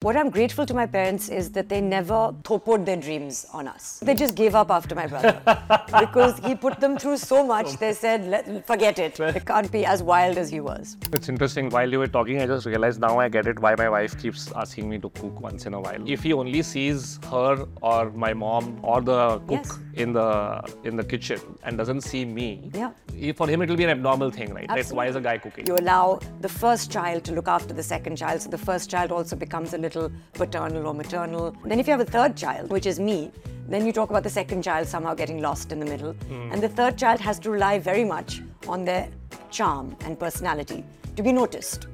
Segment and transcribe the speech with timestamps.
[0.00, 3.98] What I'm grateful to my parents is that they never torpedoed their dreams on us.
[4.00, 5.40] They just gave up after my brother
[6.00, 7.76] because he put them through so much.
[7.78, 9.18] They said, Let, "Forget it.
[9.18, 11.68] It can't be as wild as he was." It's interesting.
[11.70, 14.52] While you were talking, I just realized now I get it why my wife keeps
[14.52, 16.08] asking me to cook once in a while.
[16.08, 19.78] If he only sees her or my mom or the cook Yes.
[19.98, 22.90] In the in the kitchen and doesn't see me, Yeah.
[23.14, 24.68] he- for him it will be an abnormal thing, right?
[24.68, 25.66] Like, why is a guy cooking?
[25.66, 29.12] You allow the first child to look after the second child, so the first child
[29.12, 31.54] also becomes a little paternal or maternal.
[31.64, 33.32] Then, if you have a third child, which is me,
[33.68, 36.12] then you talk about the second child somehow getting lost in the middle.
[36.12, 36.52] Hmm.
[36.52, 39.08] And the third child has to rely very much on their
[39.50, 40.84] charm and personality
[41.16, 41.86] to be noticed,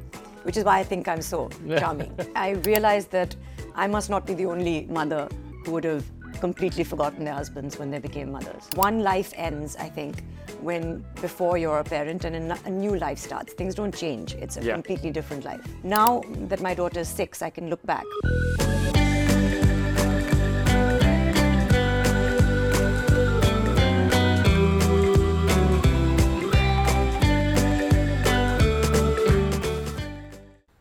[0.44, 2.12] which is why I think I'm so charming.
[2.36, 3.34] I realized that
[3.74, 5.28] I must not be the only mother
[5.64, 6.04] who would have
[6.44, 8.68] completely forgotten their husbands when they became mothers.
[8.74, 10.22] One life ends, I think,
[10.60, 13.54] when before you're a parent and a new life starts.
[13.54, 14.34] Things don't change.
[14.34, 14.74] It's a Yeah.
[14.74, 15.62] completely different life.
[15.82, 18.04] Now that my daughter is six, I can look back.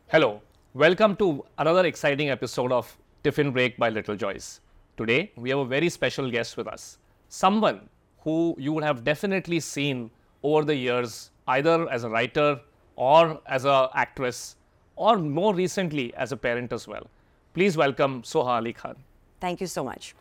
[0.08, 0.42] Hello,
[0.74, 4.60] welcome to another exciting episode of Tiffin Break by Little Joys.
[4.96, 6.98] Today, we have a very special guest with us.
[7.28, 7.88] Someone
[8.20, 10.10] who you would have definitely seen
[10.42, 12.60] over the years, either as a writer
[12.96, 14.56] or as an actress,
[14.96, 17.08] or more recently as a parent as well.
[17.54, 18.96] Please welcome Soha Ali Khan.
[19.40, 20.14] Thank you so much.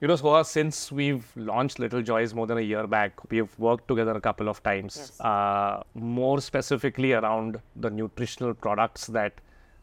[0.00, 3.86] You know, Soha, since we've launched Little Joys more than a year back, we've worked
[3.88, 5.20] together a couple of times, Yes.
[5.20, 9.34] uh, more specifically around the nutritional products that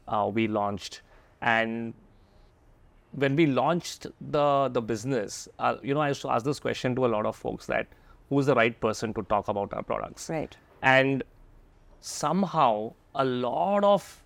[0.08, 1.02] uh, we launched.
[1.42, 1.94] And
[3.14, 6.96] when we launched the, the business, uh, you know, I used to ask this question
[6.96, 7.88] to a lot of folks that
[8.30, 10.30] who's the right person to talk about our products?
[10.30, 10.56] Right.
[10.82, 11.24] And
[12.02, 14.24] somehow, a lot of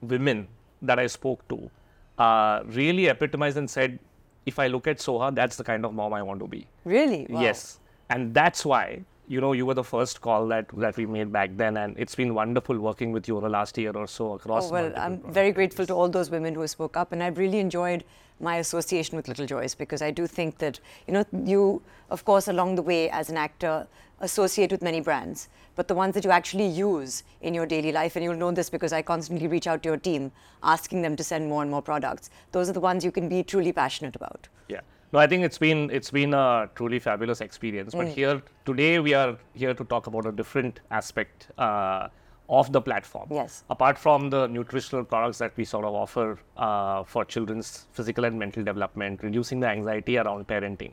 [0.00, 0.48] women
[0.82, 1.70] that I spoke to
[2.18, 3.98] uh, really epitomized and said,
[4.46, 6.66] if I look at Soha, that's the kind of mom I want to be.
[6.84, 7.26] Really?
[7.28, 7.40] Wow.
[7.40, 7.78] Yes.
[8.10, 11.50] And that's why, you know, you were the first call that, that we made back
[11.56, 11.76] then.
[11.76, 14.68] And it's been wonderful working with you over the last year or so across.
[14.68, 15.34] Oh, well, I'm products.
[15.34, 18.04] very grateful to all those women who spoke up, and I've really enjoyed
[18.38, 22.48] my association with Little Joys because I do think that, you know, you, of course,
[22.48, 23.86] along the way as an actor,
[24.20, 28.16] associate with many brands, but the ones that you actually use in your daily life,
[28.16, 30.32] and you'll know this because I constantly reach out to your team
[30.62, 33.42] asking them to send more and more products, those are the ones you can be
[33.42, 34.48] truly passionate about.
[34.68, 34.80] Yeah.
[35.12, 37.94] No, I think it's been it's been a truly fabulous experience.
[37.94, 37.98] Mm.
[37.98, 42.08] But here today we are here to talk about a different aspect uh,
[42.48, 43.28] of the platform.
[43.30, 43.64] Yes.
[43.70, 48.38] Apart from the nutritional products that we sort of offer uh, for children's physical and
[48.38, 50.92] mental development, reducing the anxiety around parenting,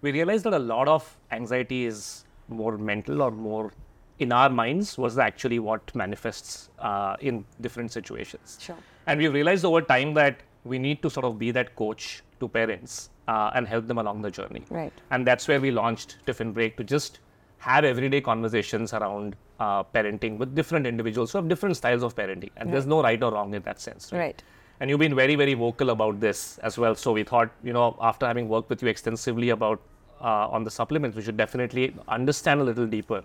[0.00, 3.72] we realized that a lot of anxiety is more mental or more
[4.18, 8.58] in our minds was actually what manifests uh, in different situations.
[8.60, 8.76] Sure.
[9.06, 12.48] And we've realized over time that we need to sort of be that coach to
[12.48, 14.64] parents uh, and help them along the journey.
[14.70, 14.92] Right.
[15.10, 17.20] And that's where we launched Tiffin Break to just
[17.58, 22.50] have everyday conversations around uh, parenting with different individuals who have different styles of parenting.
[22.56, 24.12] And there's no right or wrong in that sense.
[24.12, 24.42] Right.
[24.80, 26.96] And you've been very, very vocal about this as well.
[26.96, 29.80] So we thought, you know, after having worked with you extensively about
[30.20, 33.22] uh, on the supplements, we should definitely understand a little deeper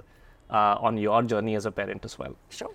[0.51, 2.69] uh, on your journey as a parent as well Sure.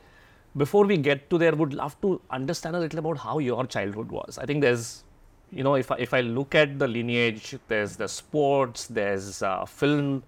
[0.57, 4.11] before we get to there, would love to understand a little about how your childhood
[4.11, 4.37] was.
[4.39, 5.05] I think there's,
[5.53, 9.65] you know, if I, if I look at the lineage, there's the sports, there's uh,
[9.67, 10.23] film,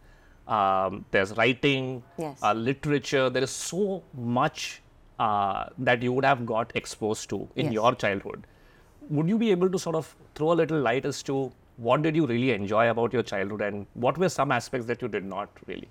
[0.47, 2.41] um, there's writing, Yes.
[2.43, 3.31] uh, literature.
[3.31, 4.83] There is so much
[5.19, 7.75] uh, that you would have got exposed to in Yes.
[7.75, 8.47] your childhood.
[9.09, 12.15] Would you be able to sort of throw a little light as to what did
[12.15, 15.49] you really enjoy about your childhood and what were some aspects that you did not
[15.67, 15.89] really?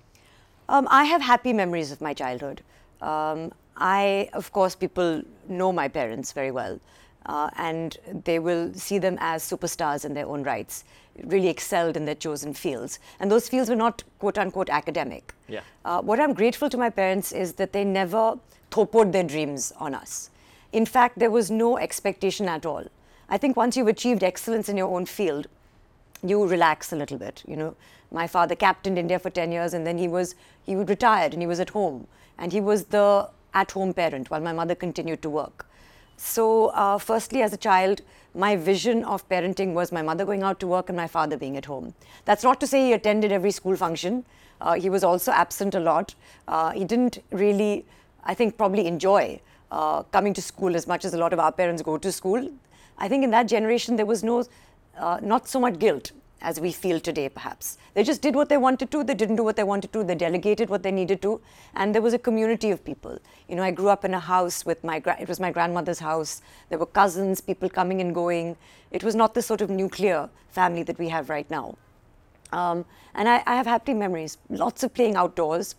[0.68, 2.62] Um, I have happy memories of my childhood.
[3.02, 6.80] Um, I, of course, people know my parents very well,
[7.26, 10.84] uh, and they will see them as superstars in their own rights,
[11.22, 12.98] really excelled in their chosen fields.
[13.20, 15.34] And those fields were not quote unquote academic.
[15.48, 15.60] Yeah.
[15.84, 18.38] Uh, what I'm grateful to my parents is that they never
[18.70, 20.30] torpedoed their dreams on us.
[20.72, 22.84] In fact, there was no expectation at all.
[23.28, 25.46] I think once you've achieved excellence in your own field,
[26.22, 27.42] you relax a little bit.
[27.46, 27.76] You know,
[28.10, 30.34] my father captained India for 10 years and then he was,
[30.64, 32.06] he would retired and he was at home.
[32.38, 35.66] And he was the at home parent while my mother continued to work.
[36.16, 38.02] So, uh, firstly, as a child,
[38.34, 41.56] my vision of parenting was my mother going out to work and my father being
[41.56, 41.94] at home.
[42.24, 44.24] That's not to say he attended every school function.
[44.60, 46.14] Uh, he was also absent a lot.
[46.48, 47.84] Uh, he didn't really,
[48.24, 49.40] I think, probably enjoy
[49.70, 52.50] uh, coming to school as much as a lot of our parents go to school.
[52.98, 54.44] I think in that generation there was no,
[54.98, 56.12] uh, not so much guilt
[56.44, 57.78] as we feel today, perhaps.
[57.94, 60.14] They just did what they wanted to, they didn't do what they wanted to, they
[60.14, 61.40] delegated what they needed to,
[61.74, 63.18] and there was a community of people.
[63.48, 65.98] You know, I grew up in a house with my, gra- it was my grandmother's
[65.98, 68.56] house, there were cousins, people coming and going.
[68.90, 71.76] It was not the sort of nuclear family that we have right now.
[72.52, 75.76] Um, and I, I have happy memories, lots of playing outdoors,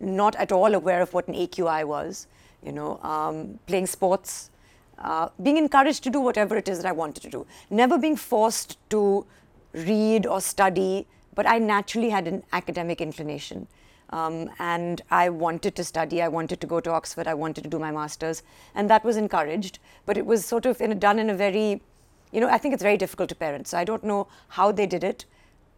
[0.00, 2.26] not at all aware of what an AQI was,
[2.62, 4.50] you know, um, playing sports,
[4.98, 8.16] uh, being encouraged to do whatever it is that I wanted to do, never being
[8.16, 9.26] forced to
[9.74, 13.66] read or study, but I naturally had an academic inclination.
[14.10, 17.70] Um, and I wanted to study, I wanted to go to Oxford, I wanted to
[17.70, 18.42] do my master's,
[18.74, 19.78] and that was encouraged.
[20.06, 21.82] But it was sort of in a, done in a very,
[22.30, 23.70] you know, I think it's very difficult to parents.
[23.70, 25.24] So I don't know how they did it,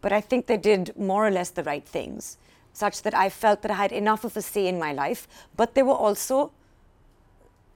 [0.01, 2.37] but I think they did more or less the right things,
[2.73, 5.73] such that I felt that I had enough of a say in my life, but
[5.73, 6.51] they were also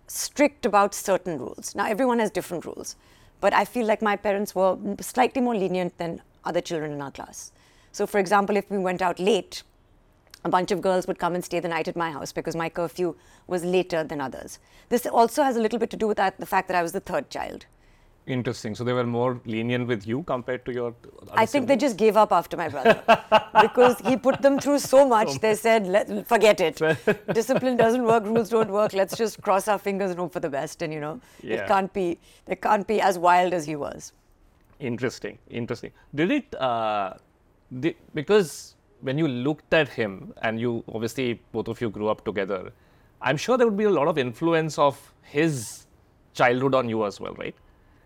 [0.06, 1.74] strict about certain rules.
[1.74, 2.96] Now, everyone has different rules,
[3.42, 7.12] but I feel like my parents were slightly more lenient than other children in our
[7.12, 7.52] class.
[7.92, 9.64] So, for example, if we went out late,
[10.46, 12.70] a bunch of girls would come and stay the night at my house because my
[12.70, 13.16] curfew
[13.48, 14.60] was later than others.
[14.90, 16.94] This also has a little bit to do with that, the fact that I was
[16.94, 17.66] the third child.
[18.28, 18.76] Interesting.
[18.76, 20.94] So they were more lenient with you compared to your.
[21.22, 23.02] Other I think they just gave up after my brother
[23.62, 25.40] because he put them through so much.
[25.40, 26.80] They said, Let, "Forget it.
[27.34, 28.24] Discipline doesn't work.
[28.26, 28.94] Rules don't work.
[28.94, 31.56] Let's just cross our fingers and hope for the best." And you know, Yeah.
[31.64, 32.20] it can't be.
[32.46, 34.14] They can't be as wild as he was.
[34.80, 35.92] Interesting, interesting.
[36.16, 37.14] Did it, uh,
[37.80, 42.24] di- because when you looked at him and you obviously both of you grew up
[42.26, 42.72] together,
[43.22, 45.86] I'm sure there would be a lot of influence of his
[46.34, 47.56] childhood on you as well, right?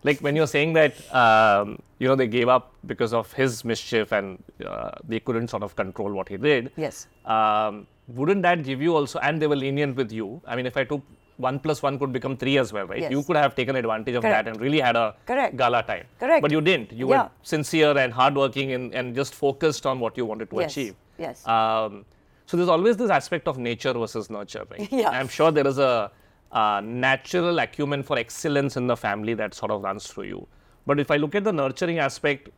[0.06, 4.12] Like when you're saying that, um, you know, they gave up because of his mischief
[4.12, 6.70] and uh, they couldn't sort of control what he did.
[6.76, 7.08] Yes.
[7.24, 7.86] Um,
[8.18, 10.40] wouldn't that give you also, and they were lenient with you?
[10.46, 11.02] I mean, if I took
[11.38, 13.00] one plus one could become three as well, right?
[13.00, 13.10] Yes.
[13.10, 14.44] You could have taken advantage of Correct.
[14.44, 15.56] that and really had a Correct.
[15.56, 16.06] gala time.
[16.20, 16.40] Correct.
[16.40, 16.92] But you didn't.
[16.92, 17.22] You Yeah.
[17.24, 20.70] were sincere and hardworking and, and just focused on what you wanted to Yes.
[20.70, 20.94] achieve.
[21.18, 21.46] Yes.
[21.48, 22.04] Um,
[22.46, 24.88] so there's always this aspect of nature versus nurture, right?
[25.02, 25.10] Yeah.
[25.10, 26.12] I'm sure there is a,
[26.60, 30.46] uh natural acumen for excellence in the family that sort of runs through you.
[30.86, 32.48] But if I look at the nurturing aspect,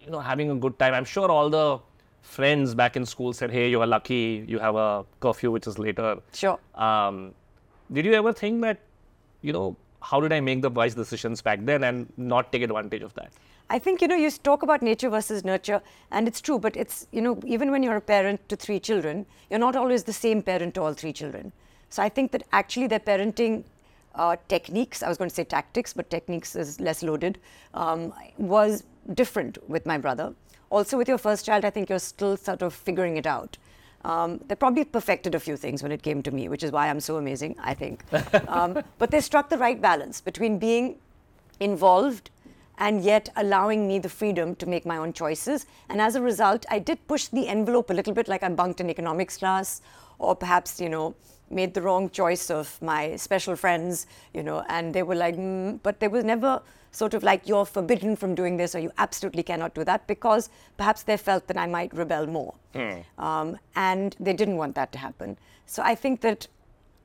[0.00, 1.80] you know, having a good time, I'm sure all the
[2.22, 5.78] friends back in school said, hey, you are lucky, you have a curfew which is
[5.78, 6.18] later.
[6.32, 6.58] Sure.
[6.74, 7.34] Um,
[7.92, 8.80] did you ever think that,
[9.42, 13.02] you know, how did I make the wise decisions back then and not take advantage
[13.02, 13.32] of that?
[13.70, 16.58] I think you know you talk about nature versus nurture, and it's true.
[16.58, 20.04] But it's you know even when you're a parent to three children, you're not always
[20.04, 21.52] the same parent to all three children.
[21.92, 23.64] So I think that actually their parenting
[24.14, 27.38] uh, techniques, I was going to say tactics, but techniques is less loaded,
[27.74, 30.32] um, was different with my brother.
[30.70, 33.58] Also with your first child, I think you're still sort of figuring it out.
[34.06, 36.88] Um, they probably perfected a few things when it came to me, which is why
[36.88, 38.04] I'm so amazing, I think.
[38.48, 40.96] um, but they struck the right balance between being
[41.60, 42.30] involved
[42.78, 45.66] and yet allowing me the freedom to make my own choices.
[45.90, 48.80] And as a result, I did push the envelope a little bit, like I bunked
[48.80, 49.82] an economics class,
[50.18, 51.14] or perhaps, you know,
[51.52, 55.78] made the wrong choice of my special friends, you know, and they were like, mm,
[55.82, 59.42] but there was never sort of like, you're forbidden from doing this, or you absolutely
[59.42, 62.54] cannot do that, because perhaps they felt that I might rebel more.
[63.18, 65.38] Um, and they didn't want that to happen.
[65.66, 66.48] So I think that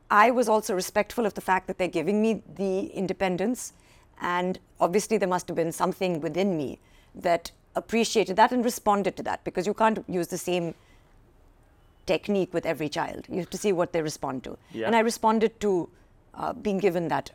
[0.10, 3.74] I was also respectful of the fact that they're giving me the independence.
[4.22, 6.80] And obviously, there must have been something within me
[7.16, 10.74] that appreciated that and responded to that because you can't use the same
[12.08, 13.28] technique with every child.
[13.30, 14.58] You have to see what they respond to.
[14.72, 14.88] Yeah.
[14.88, 15.90] And I responded to
[16.34, 17.32] uh, being given that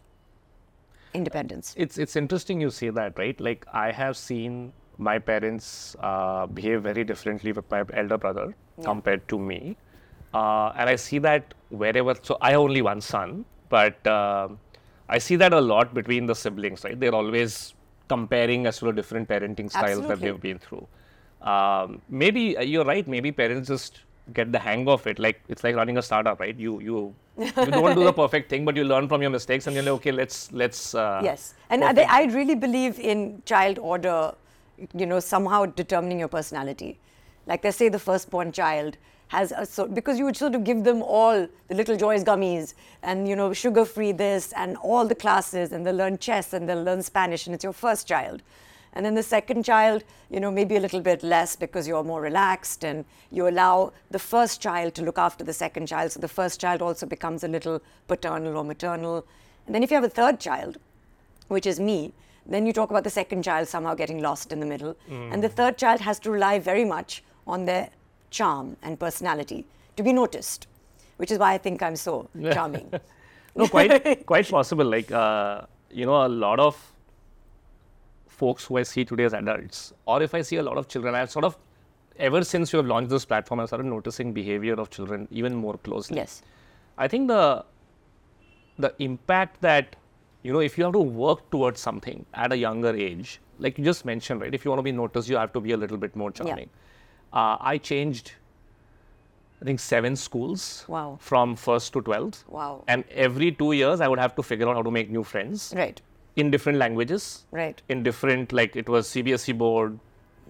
[1.14, 1.74] independence.
[1.76, 3.40] It's it's interesting you say that, right?
[3.40, 9.28] Like I have seen my parents uh, behave very differently with my elder brother compared
[9.28, 9.76] to me,
[10.34, 12.14] uh, and I see that wherever.
[12.22, 14.58] So I have only one son, but um
[15.08, 16.98] I see that a lot between the siblings, right?
[16.98, 17.74] They're always
[18.08, 20.86] comparing as to the different parenting styles that they've been through.
[21.42, 23.06] Um, maybe uh, you're right.
[23.06, 24.00] Maybe parents just
[24.32, 25.18] get the hang of it.
[25.18, 26.56] Like it's like running a startup, right?
[26.56, 29.74] You you you don't do the perfect thing, but you learn from your mistakes, and
[29.74, 30.94] you're like, okay, let's let's.
[30.94, 34.34] Uh, Yes, and I, I really believe in child order,
[34.94, 36.98] you know, somehow determining your personality.
[37.46, 38.96] Like they say, the firstborn child
[39.28, 42.74] has a sort because you would sort of give them all the little joys gummies
[43.02, 46.82] and you know sugar-free this and all the classes and they'll learn chess and they'll
[46.82, 48.42] learn Spanish and it's your first child.
[48.94, 52.20] And then the second child, you know, maybe a little bit less because you're more
[52.20, 56.12] relaxed and you allow the first child to look after the second child.
[56.12, 59.24] So the first child also becomes a little paternal or maternal.
[59.66, 60.78] And then if you have a third child,
[61.48, 62.12] which is me,
[62.44, 64.96] then you talk about the second child somehow getting lost in the middle.
[65.32, 67.90] And the third child has to rely very much on their
[68.30, 69.64] charm and personality
[69.96, 70.66] to be noticed,
[71.16, 72.92] which is why I think I'm so charming.
[73.54, 74.84] no, quite quite possible.
[74.84, 76.91] Like uh, you know, a lot of
[78.42, 81.14] folks who I see today as adults, or if I see a lot of children,
[81.14, 81.56] I've sort of,
[82.28, 85.76] ever since you have launched this platform, I've started noticing behavior of children even more
[85.88, 86.16] closely.
[86.22, 86.42] Yes.
[86.98, 87.64] I think the
[88.84, 89.96] the impact that
[90.48, 93.32] you know if you have to work towards something at a younger age,
[93.66, 94.54] like you just mentioned, right?
[94.58, 96.70] If you want to be noticed, you have to be a little bit more charming.
[97.32, 98.32] Uh, I changed,
[99.62, 101.18] I think seven schools Wow.
[101.30, 102.44] from first to twelfth.
[102.60, 102.70] Wow.
[102.88, 105.72] And every two years, I would have to figure out how to make new friends
[105.84, 106.02] Right.
[106.36, 107.80] In different languages, Right.
[107.88, 109.98] in different like it was CBSE E board,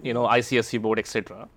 [0.03, 1.49] you know, ICSE E board, etc.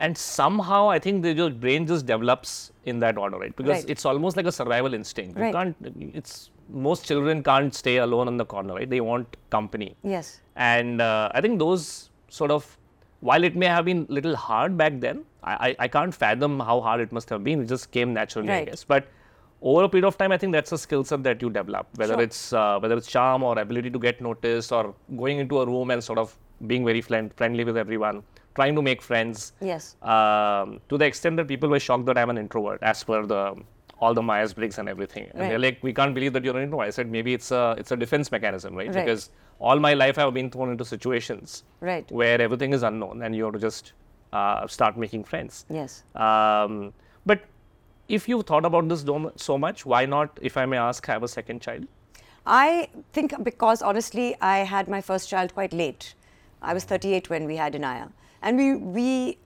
[0.00, 3.54] And somehow I think the, your brain just develops in that order, right?
[3.54, 3.90] Because Right.
[3.90, 5.38] it's almost like a survival instinct.
[5.38, 5.48] right.
[5.48, 6.14] You can't.
[6.14, 8.88] It's most children can't stay alone in the corner, right?
[8.88, 9.96] They want company.
[10.02, 10.40] Yes.
[10.56, 12.76] And uh, I think those sort of,
[13.20, 16.60] while it may have been a little hard back then, I, I, I can't fathom
[16.60, 17.62] how hard it must have been.
[17.62, 18.84] It just came naturally, I guess.
[18.84, 19.08] But
[19.62, 22.14] over a period of time, I think that's a skill set that you develop, whether
[22.14, 22.22] Sure.
[22.22, 25.90] it's uh, whether it's charm or ability to get noticed or going into a room
[25.90, 26.36] and sort of
[26.66, 28.22] being very friend, friendly with everyone,
[28.54, 29.52] trying to make friends.
[29.60, 29.96] Yes.
[30.02, 33.56] Um, to the extent that people were shocked that I'm an introvert, as per the
[33.98, 35.28] all the Myers Briggs and everything.
[35.34, 36.86] And they're like, we can't believe that you're an introvert.
[36.86, 38.86] I said maybe it's a it's a defense mechanism, right?
[38.94, 39.04] Right.
[39.04, 42.10] Because all my life I've been thrown into situations Right.
[42.10, 43.92] where everything is unknown and you have to just
[44.32, 45.66] uh, start making friends.
[45.68, 46.02] Yes.
[46.14, 46.94] Um,
[47.26, 47.42] but
[48.10, 49.04] if you've thought about this
[49.36, 51.86] so much, why not, if I may ask, have a second child?
[52.44, 56.14] I think because honestly, I had my first child quite late.
[56.60, 58.10] I was 38 when we had Inaya.
[58.42, 59.38] And we, we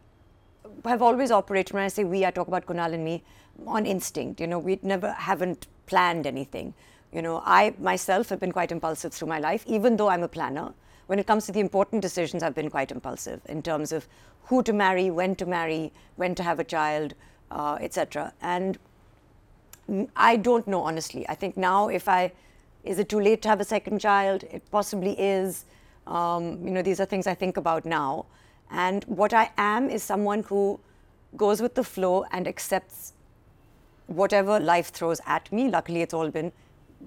[0.85, 3.23] have always operated, when I say we, I talk about Kunal and me,
[3.67, 4.41] on instinct.
[4.41, 6.73] You know, we never haven't planned anything.
[7.13, 10.29] You know, I myself have been quite impulsive through my life, even though I'm a
[10.29, 10.73] planner.
[11.07, 14.09] When it comes to the important decisions, I've been quite impulsive in terms of
[14.45, 17.15] who to marry, when to marry, when to have a child,
[17.55, 18.33] uh, etc.
[18.43, 18.79] And
[20.17, 21.27] I don't know honestly.
[21.29, 22.33] I think now, if I
[22.83, 24.45] is it too late to have a second child?
[24.51, 25.65] It possibly is.
[26.07, 28.27] Um, you know, these are things I think about now.
[28.71, 30.81] And what I am is someone who
[31.37, 33.15] goes with the flow and accepts
[34.07, 35.71] whatever life throws at me.
[35.71, 36.53] Luckily, it's all been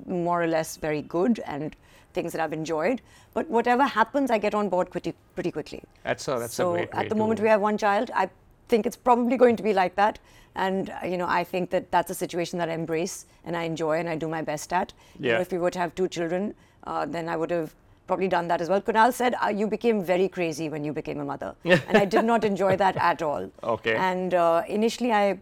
[0.08, 1.76] more or less very good and
[2.14, 3.02] things that I've enjoyed.
[3.36, 5.84] But whatever happens, I get on board pretty pretty quickly.
[6.04, 8.30] That's a, that's so a great way at the moment we have one child, I
[8.68, 10.20] think it's probably going to be like that.
[10.56, 13.64] And uh, you know, I think that that's a situation that I embrace and I
[13.64, 14.94] enjoy and I do my best at.
[15.20, 16.56] You know, if we were to have two children,
[16.86, 17.74] uh, then I would have
[18.08, 18.82] probably done that as well.
[18.82, 22.26] Kunal said uh, you became very crazy when you became a mother, and I did
[22.26, 23.52] not enjoy that at all.
[23.64, 23.96] Okay.
[23.96, 25.40] And uh, initially, I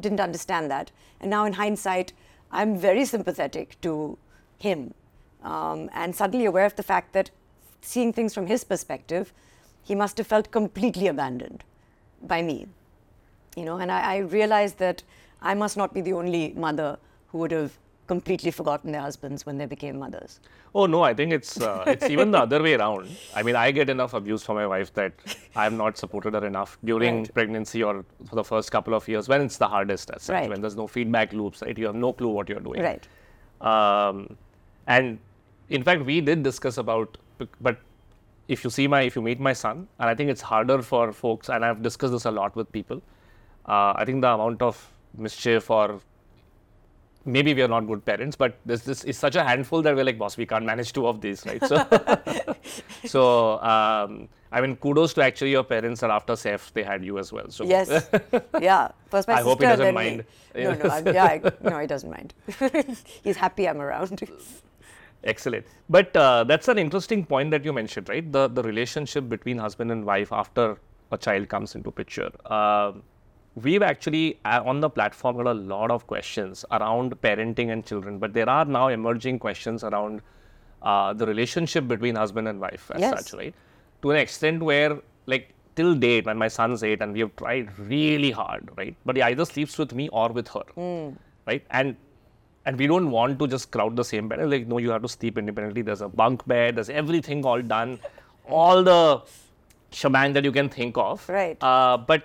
[0.00, 0.90] didn't understand that,
[1.20, 2.12] and now in hindsight,
[2.52, 4.18] I'm very sympathetic to
[4.58, 4.94] him,
[5.42, 7.30] um, and suddenly aware of the fact that
[7.80, 9.32] seeing things from his perspective,
[9.82, 11.64] he must have felt completely abandoned
[12.28, 12.66] by me.
[13.56, 15.02] You know, and I, I realized that
[15.40, 19.56] I must not be the only mother who would have completely forgotten their husbands when
[19.56, 20.40] they became mothers.
[20.74, 23.08] Oh no, I think it's uh, it's even the other way around.
[23.34, 25.12] I mean, I get enough abuse from my wife that
[25.56, 27.34] I have not supported her enough during Right.
[27.34, 30.10] pregnancy or for the first couple of years when it's the hardest.
[30.10, 30.50] As such, Right.
[30.50, 31.78] when there's no feedback loops, right?
[31.78, 32.82] You have no clue what you're doing.
[32.82, 33.06] Right.
[33.60, 34.36] Um,
[34.86, 35.18] and
[35.70, 37.16] in fact, we did discuss about,
[37.60, 37.76] but
[38.48, 41.12] if you see my, if you meet my son, and I think it's harder for
[41.12, 43.02] folks, and I've discussed this a lot with people.
[43.66, 46.00] Uh, I think the amount of mischief or
[47.24, 50.04] maybe we are not good parents, but this this is such a handful that we're
[50.04, 51.64] like, boss, we can't manage two of these, right?
[51.64, 51.86] So,
[53.06, 57.18] so um, I mean, kudos to actually your parents that after Saif they had you
[57.18, 57.48] as well.
[57.48, 58.10] So Yes.
[58.60, 58.88] yeah.
[59.08, 59.48] First my I sister.
[59.48, 60.24] hope he doesn't mind.
[60.54, 60.90] No, no.
[60.90, 61.24] I, yeah.
[61.24, 62.34] I, no, he doesn't mind.
[63.24, 64.20] He's happy I'm around.
[65.24, 65.66] Excellent.
[65.88, 68.30] But uh, that's an interesting point that you mentioned, right?
[68.30, 70.76] The the relationship between husband and wife after
[71.12, 72.30] a child comes into picture.
[72.58, 73.02] Um
[73.64, 78.18] we've actually uh, on the platform got a lot of questions around parenting and children,
[78.18, 80.20] but there are now emerging questions around
[80.82, 83.12] uh, the relationship between husband and wife as Yes.
[83.30, 83.54] such, right?
[84.02, 87.70] To an extent where, like, till date, when my son's eight, and we have tried
[87.78, 88.94] really hard, right?
[89.06, 90.64] But he either sleeps with me or with her,
[91.46, 91.64] right?
[91.70, 91.96] And
[92.66, 94.48] and we don't want to just crowd the same bed.
[94.48, 95.82] Like, no, you have to sleep independently.
[95.82, 96.76] There's a bunk bed.
[96.76, 97.98] There's everything all done,
[98.48, 99.22] all the
[99.90, 101.28] shebang that you can think of.
[101.28, 101.56] Right.
[101.62, 102.24] Uh, but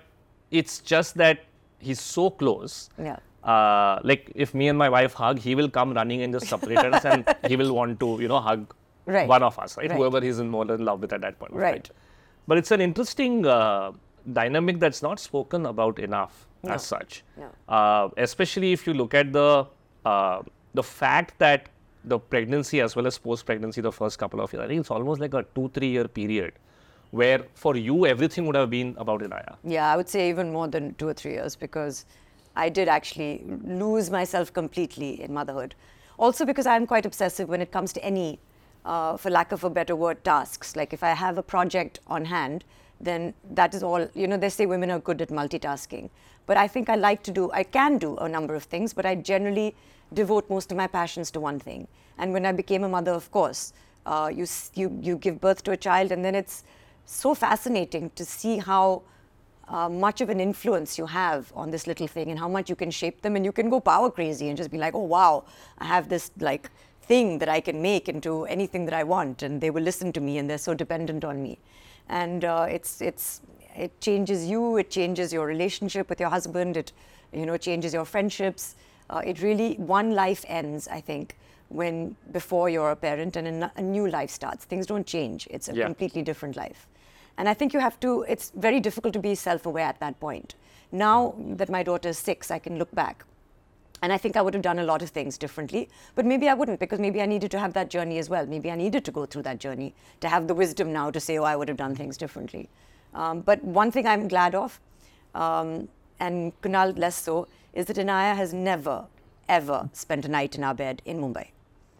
[0.51, 1.39] it's just that
[1.79, 2.89] he's so close.
[2.97, 3.17] Yeah.
[3.43, 6.77] Uh, like if me and my wife hug, he will come running and just separate
[6.77, 8.73] us, and he will want to, you know, hug
[9.05, 9.27] Right.
[9.27, 9.89] one of us, right?
[9.89, 9.97] Right.
[9.97, 11.53] Whoever he's in more in love with at that point.
[11.53, 11.89] of Right.
[12.47, 13.91] But it's an interesting uh,
[14.33, 16.73] dynamic that's not spoken about enough No.
[16.73, 17.23] as such.
[17.35, 17.47] No.
[17.67, 19.65] Uh, especially if you look at the
[20.05, 20.41] uh,
[20.73, 21.69] the fact that
[22.05, 24.91] the pregnancy as well as post pregnancy, the first couple of years, I think it's
[24.91, 26.53] almost like a two three year period
[27.11, 29.55] where for you everything would have been about Inaya.
[29.63, 32.05] Yeah, I would say even more than two or three years because
[32.55, 35.75] I did actually lose myself completely in motherhood.
[36.17, 38.39] Also because I'm quite obsessive when it comes to any
[38.85, 40.75] uh, for lack of a better word, tasks.
[40.75, 42.63] Like if I have a project on hand,
[42.99, 44.07] then that is all.
[44.13, 46.09] You know, they say women are good at multitasking,
[46.49, 47.51] but I think I like to do.
[47.51, 49.75] I can do a number of things, but I generally
[50.11, 51.87] devote most of my passions to one thing.
[52.17, 53.71] And when I became a mother, of course,
[54.07, 56.63] uh, you you you give birth to a child, and then it's
[57.05, 59.03] so fascinating to see how
[59.67, 62.75] uh, much of an influence you have on this little thing and how much you
[62.75, 65.43] can shape them and you can go power crazy and just be like oh wow
[65.77, 66.69] i have this like
[67.09, 70.21] thing that i can make into anything that i want and they will listen to
[70.21, 71.57] me and they're so dependent on me
[72.07, 73.41] and uh, it's it's
[73.85, 76.91] it changes you it changes your relationship with your husband it
[77.33, 78.75] you know changes your friendships
[79.09, 81.35] uh, it really one life ends i think
[81.69, 85.75] when before you're a parent and a new life starts things don't change it's a
[85.75, 85.85] Yeah.
[85.85, 86.87] completely different life
[87.39, 90.19] and I think you have to, it's very difficult to be self aware at that
[90.19, 90.55] point.
[90.91, 93.23] Now that my daughter is six, I can look back.
[94.01, 96.53] And I think I would have done a lot of things differently, but maybe I
[96.53, 98.45] wouldn't because maybe I needed to have that journey as well.
[98.45, 101.37] Maybe I needed to go through that journey to have the wisdom now to say,
[101.37, 102.67] oh, I would have done things differently.
[103.13, 104.79] Um, but one thing I'm glad of,
[105.35, 105.87] um,
[106.19, 109.05] and Kunal less so, is that Inaya has never,
[109.47, 111.47] ever spent a night in our bed in Mumbai.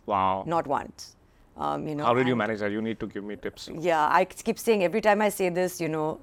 [0.05, 0.43] Wow.
[0.45, 1.15] Not once.
[1.57, 2.71] Um, you know, How did you manage that?
[2.71, 3.69] You need to give me tips.
[3.73, 6.19] yeah, I keep saying every time I say this, you know,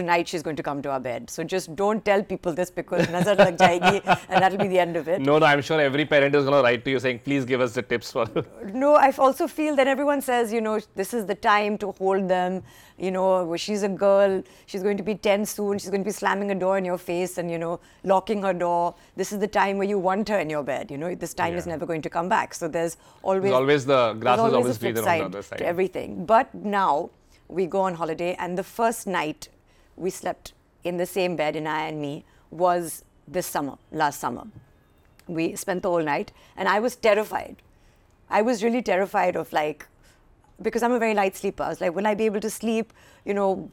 [0.00, 1.28] tonight she's going to come to our bed.
[1.28, 4.96] So just don't tell people this because nazar lag jayegi and that'll be the end
[4.96, 5.20] of it.
[5.20, 7.60] No, no, I'm sure every parent is going to write to you saying, please give
[7.60, 8.26] us the tips for.
[8.82, 12.28] No, I also feel that everyone says, you know, this is the time to hold
[12.28, 12.62] them.
[12.98, 16.12] You know, she's a girl, she's going to be 10 soon, she's going to be
[16.12, 18.94] slamming a door in your face and, you know, locking her door.
[19.16, 20.90] This is the time where you want her in your bed.
[20.90, 22.54] You know, this time is never going to come back.
[22.54, 23.42] So there's always.
[23.42, 25.58] There's always the grass There's is always always greener on the other side.
[25.58, 26.26] to everything.
[26.26, 27.10] But now
[27.48, 29.48] we go on holiday, and the first night
[29.98, 30.52] we slept
[30.84, 34.44] in the same bed, Inaya and me, was this summer, last summer.
[35.26, 37.56] We spent the whole night, and I was terrified.
[38.30, 39.86] I was really terrified of like,
[40.62, 41.62] because I'm a very light sleeper.
[41.62, 42.92] I was like, will I be able to sleep?
[43.24, 43.70] You know,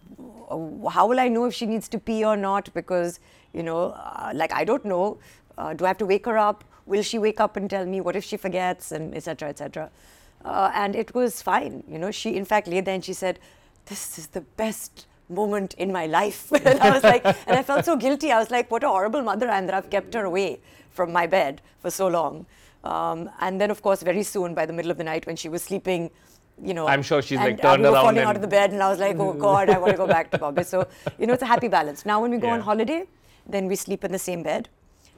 [0.92, 2.74] how will I know if she needs to pee or not?
[2.74, 3.20] Because,
[3.54, 5.18] you know, uh, like, I don't know.
[5.58, 6.64] Uh, do I have to wake her up?
[6.86, 8.02] Will she wake up and tell me?
[8.02, 8.92] What if she forgets?
[8.92, 9.50] And etc.
[9.50, 9.90] etc.
[10.44, 11.84] Uh, and it was fine.
[11.90, 13.40] You know, she in fact lay there and she said,
[13.88, 17.86] "This is the best moment in my life." and I was like, and I felt
[17.86, 18.32] so guilty.
[18.32, 20.60] I was like, "What a horrible mother I am that I've kept her away
[20.92, 22.46] from my bed for so long."
[22.84, 25.50] Um, and then, of course, very soon, by the middle of the night, when she
[25.50, 26.12] was sleeping,
[26.64, 28.42] you know, I'm sure she's, and, like, turned we were around falling and- out of
[28.44, 30.64] the bed, and I was like, "Oh God, I want to go back to Bombay."
[30.64, 32.06] So, you know, it's a happy balance.
[32.06, 33.06] Now, when we go on holiday,
[33.48, 34.70] then we sleep in the same bed,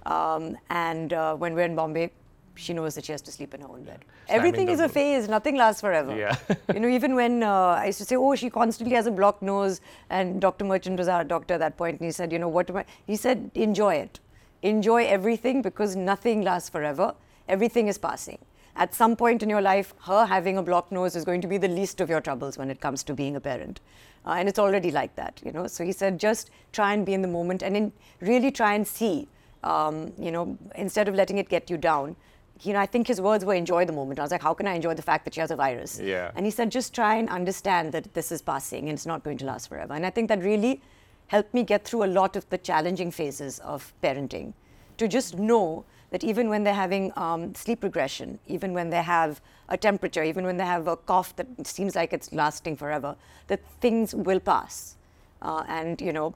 [0.05, 2.11] um, and uh, when we're in Bombay,
[2.57, 4.03] she knows that she has to sleep in her own bed.
[4.27, 5.27] Everything is a phase.
[5.27, 6.15] Nothing lasts forever.
[6.15, 6.35] Yeah.
[6.73, 9.41] you know, even when uh, I used to say, "Oh, she constantly has a blocked
[9.41, 10.65] nose," and Dr.
[10.65, 12.69] Merchant was our doctor at that point, and he said, "You know what?
[12.69, 12.85] Am I?
[13.05, 14.19] He said, enjoy it,
[14.61, 17.13] enjoy everything because nothing lasts forever.
[17.47, 18.39] Everything is passing."
[18.77, 21.57] At some point in your life, her having a blocked nose is going to be
[21.57, 23.79] the least of your troubles when it comes to being a parent.
[24.23, 25.65] Uh, and it's already like that, you know.
[25.65, 27.91] So he said, just try and be in the moment and in,
[28.21, 29.27] really try and see,
[29.63, 32.15] um, you know, instead of letting it get you down.
[32.63, 34.19] You know, I think his words were enjoy the moment.
[34.19, 35.99] I was like, how can I enjoy the fact that she has a virus?
[35.99, 36.31] Yeah.
[36.35, 39.37] And he said, just try and understand that this is passing and it's not going
[39.39, 39.93] to last forever.
[39.93, 40.81] And I think that really
[41.27, 44.53] helped me get through a lot of the challenging phases of parenting.
[44.97, 49.41] To just know that even when they're having um, sleep regression, even when they have
[49.69, 53.15] a temperature, even when they have a cough that seems like it's lasting forever,
[53.47, 54.95] that things will pass.
[55.41, 56.33] Uh, and, you know,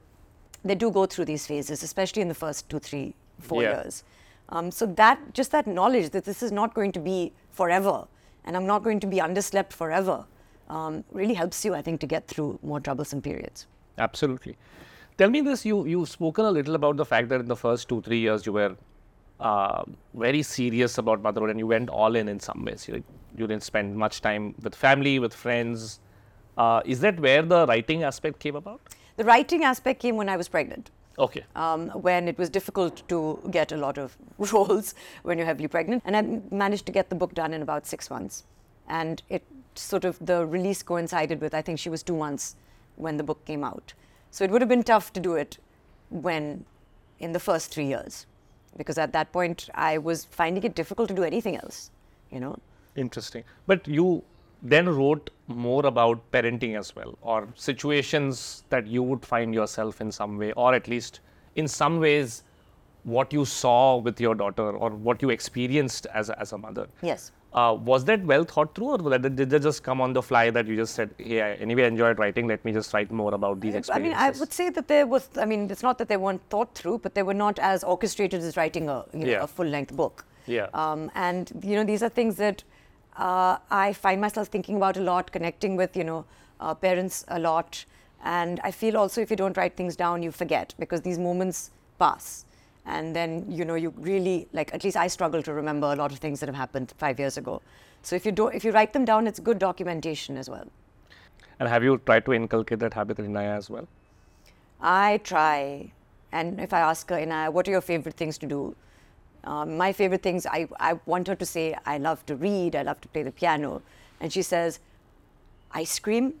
[0.64, 3.82] they do go through these phases, especially in the first two, three, four Yeah.
[3.82, 4.04] years.
[4.52, 8.06] Um, so that just that knowledge that this is not going to be forever,
[8.44, 10.26] and I'm not going to be underslept forever,
[10.68, 13.66] um, really helps you, I think, to get through more troublesome periods.
[13.96, 14.56] Absolutely.
[15.16, 17.88] Tell me this: you you've spoken a little about the fact that in the first
[17.88, 18.76] two three years you were
[19.40, 19.82] uh,
[20.14, 22.86] very serious about motherhood and you went all in in some ways.
[22.86, 23.02] You,
[23.36, 26.00] you didn't spend much time with family, with friends.
[26.58, 28.82] Uh, is that where the writing aspect came about?
[29.16, 30.90] The writing aspect came when I was pregnant.
[31.18, 31.44] Okay.
[31.54, 34.16] um, when it was difficult to get a lot of
[34.52, 36.02] roles when you're heavily pregnant.
[36.06, 36.22] And I
[36.54, 38.44] managed to get the book done in about six months.
[38.88, 39.44] And it
[39.74, 42.56] sort of, the release coincided with, I think she was two months
[42.96, 43.94] when the book came out.
[44.30, 45.58] So it would have been tough to do it
[46.10, 46.64] when,
[47.20, 48.26] in the first three years.
[48.76, 51.90] Because at that point, I was finding it difficult to do anything else,
[52.30, 52.58] you know.
[52.96, 53.44] Interesting.
[53.66, 54.24] But you
[54.62, 60.10] then wrote more about parenting as well, or situations that you would find yourself in
[60.12, 61.20] some way, or at least
[61.56, 62.44] in some ways,
[63.04, 66.86] what you saw with your daughter or what you experienced as a, as a mother.
[67.02, 67.32] Yes.
[67.52, 70.66] Uh, was that well thought through, or did that just come on the fly that
[70.66, 72.46] you just said, "Hey, I anyway enjoyed writing.
[72.46, 74.16] Let me just write more about these experiences"?
[74.18, 76.40] I mean, I would say that there was, I mean, it's not that they weren't
[76.48, 79.42] thought through, but they were not as orchestrated as writing a, you know, Yeah.
[79.42, 80.24] a full length book.
[80.46, 80.68] Yeah.
[80.72, 82.64] Um, and, you know, these are things that
[83.16, 86.24] uh, I find myself thinking about a lot, connecting with you know
[86.60, 87.84] uh, parents a lot,
[88.24, 91.70] and I feel also if you don't write things down, you forget because these moments
[91.98, 92.44] pass,
[92.86, 94.72] and then you know you really like.
[94.74, 97.36] At least I struggle to remember a lot of things that have happened five years
[97.36, 97.60] ago.
[98.02, 100.66] So if you don't, if you write them down, it's good documentation as well.
[101.60, 103.86] And have you tried to inculcate that habit in Inaya as well?
[104.80, 105.92] I try,
[106.32, 108.74] and if I ask her, Inaya, what are your favorite things to do?
[109.44, 112.82] Um, my favorite things, I, I want her to say, I love to read, I
[112.82, 113.82] love to play the piano.
[114.20, 114.78] And she says,
[115.72, 116.34] ice cream,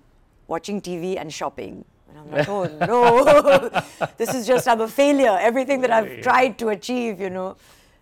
[0.46, 1.84] watching TV, and shopping.
[2.08, 3.68] And I'm like, oh no,
[4.18, 5.36] this is just, I'm a failure.
[5.40, 7.56] Everything that I've tried to achieve, you know.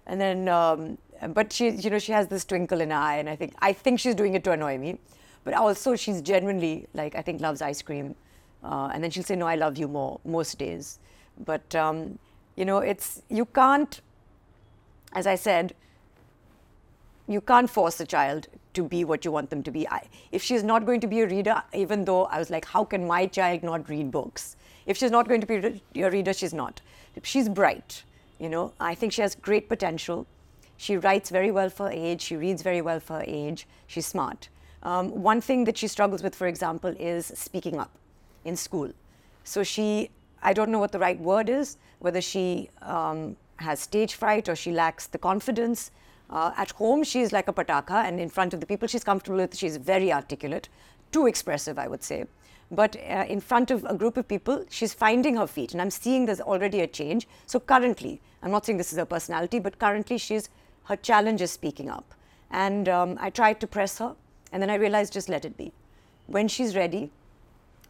[0.07, 3.29] And then, um, but she, you know, she has this twinkle in her eye, and
[3.29, 4.99] I think, I think she's doing it to annoy me.
[5.45, 8.15] But also, she's genuinely, like, I think loves ice cream.
[8.63, 10.99] Uh, and then she'll say, no, I love you more, most days.
[11.45, 12.19] But, um,
[12.57, 14.01] you know, it's, you can't,
[15.13, 15.75] as I said,
[17.27, 19.89] you can't force a child to be what you want them to be.
[19.89, 22.85] I, if she's not going to be a reader, even though I was like, how
[22.85, 24.57] can my child not read books?
[24.87, 25.47] If she's not going to
[25.93, 26.81] be a reader, she's not.
[27.23, 28.03] She's bright,
[28.39, 28.73] you know.
[28.81, 30.27] I think she has great potential.
[30.77, 32.23] She writes very well for her age.
[32.23, 33.67] She reads very well for her age.
[33.87, 34.49] She's smart.
[34.83, 37.91] Um, one thing that she struggles with, for example, is speaking up
[38.45, 38.91] in school.
[39.45, 40.11] So she,
[40.43, 44.57] I don't know what the right word is, whether she um, has stage fright or
[44.57, 45.91] she lacks the confidence.
[46.29, 49.39] Uh, at home, she's like a pataka, and in front of the people she's comfortable
[49.39, 50.69] with, she's very articulate,
[51.11, 52.25] too expressive, I would say.
[52.71, 55.91] But uh, in front of a group of people, she's finding her feet, and I'm
[55.91, 57.27] seeing there's already a change.
[57.47, 60.49] So currently, I'm not saying this is her personality, but currently, she's
[60.85, 62.15] her challenge is speaking up.
[62.51, 64.15] And um, I tried to press her,
[64.53, 65.73] and then I realized just let it be.
[66.27, 67.11] When she's ready,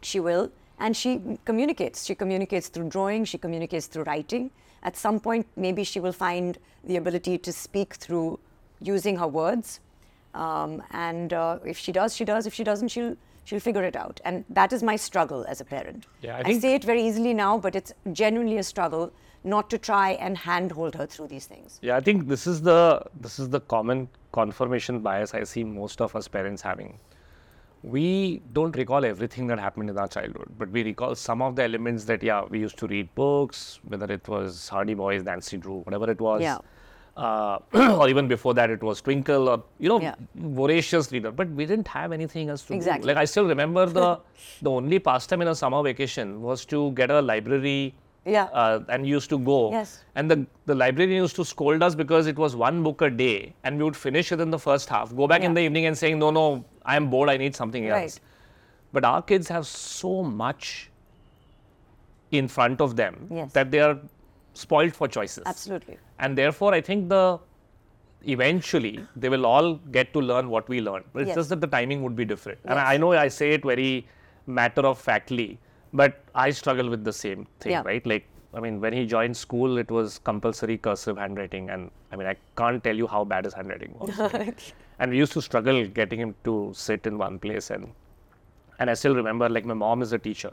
[0.01, 2.05] she will, and she communicates.
[2.05, 4.49] She communicates through drawing, she communicates through writing
[4.83, 8.39] at some point, maybe she will find the ability to speak through
[8.79, 9.79] using her words.
[10.33, 12.45] Um, and uh, if she does, she does.
[12.45, 14.19] If she doesn't, she'll she'll figure it out.
[14.23, 16.05] And that is my struggle as a parent.
[16.21, 19.11] Yeah, I I, say it very easily now, but it's genuinely a struggle
[19.43, 21.79] not to try and handhold her through these things.
[21.81, 26.01] Yeah, I think this is the this is the common confirmation bias I see most
[26.01, 26.97] of us parents having.
[27.83, 31.63] We don't recall everything that happened in our childhood, but we recall some of the
[31.63, 35.79] elements that yeah we used to read books, whether it was Hardy Boys, Nancy Drew,
[35.81, 36.41] whatever it was.
[36.41, 36.59] Yeah.
[37.17, 37.57] Uh,
[37.99, 40.13] or even before that, it was Twinkle, or you know, Yeah.
[40.35, 41.31] voracious reader.
[41.31, 43.01] But we didn't have anything else to Exactly.
[43.01, 43.07] do.
[43.07, 44.19] Like I still remember the
[44.61, 48.43] the only pastime in a summer vacation was to get a library Yeah.
[48.53, 49.71] uh, and used to go.
[49.71, 50.03] Yes.
[50.15, 53.55] And the, the librarian used to scold us because it was one book a day
[53.63, 55.97] and we would finish it in the first half, go back in the evening and
[55.97, 57.99] saying, no, no, I am bored, I need something else.
[58.01, 58.19] Right.
[58.93, 60.89] But our kids have so much
[62.31, 63.51] in front of them Yes.
[63.53, 63.97] that they are
[64.53, 65.43] spoiled for choices.
[65.45, 65.97] Absolutely.
[66.19, 67.39] And therefore, I think the
[68.25, 71.05] eventually they will all get to learn what we learned.
[71.13, 71.35] But it's Yes.
[71.37, 72.59] just that the timing would be different.
[72.65, 74.07] And I know I say it very
[74.45, 75.59] matter of factly,
[75.93, 77.81] but I struggle with the same thing, Yeah.
[77.85, 78.05] right?
[78.05, 82.27] Like, I mean, when he joined school, it was compulsory cursive handwriting, and I mean,
[82.27, 84.17] I can't tell you how bad his handwriting was.
[84.33, 84.73] right?
[85.01, 87.91] And we used to struggle getting him to sit in one place, and
[88.79, 90.51] and I still remember, like, my mom is a teacher.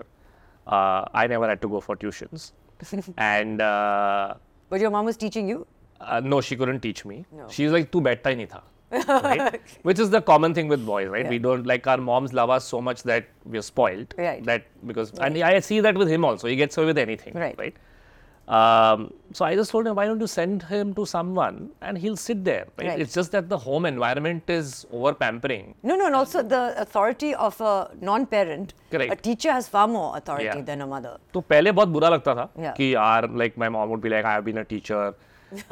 [0.66, 2.52] Uh, I never had to go for tuitions,
[3.32, 3.66] and.
[3.72, 4.34] Uh,
[4.72, 5.66] But your mom was teaching you?
[6.00, 7.24] uh, no, she couldn't teach me.
[7.32, 7.46] No.
[7.48, 8.62] She's like, tu beta hi nahi tha.
[9.28, 9.60] right?
[9.82, 11.28] Which is the common thing with boys, right?
[11.28, 14.14] We don't like our moms love us so much that we're spoiled.
[14.16, 14.44] Right.
[14.44, 16.48] That because and I see that with him also.
[16.48, 17.34] He gets away with anything.
[17.34, 17.58] Right.
[17.58, 17.76] Right.
[18.47, 22.17] Um, so I just told him, why don't you send him to someone and he'll
[22.17, 22.65] sit there.
[22.77, 22.87] Right?
[22.89, 22.99] Right.
[22.99, 25.75] It's just that the home environment is over pampering.
[25.81, 28.73] No, no, and also the authority of a non-parent.
[28.91, 29.13] Correct.
[29.13, 30.61] A teacher has far more authority Yeah.
[30.61, 31.17] than a mother.
[31.33, 32.73] तो पहले बहुत बुरा लगता था Yeah.
[32.79, 35.13] कि यार like my mom would be like I have been a teacher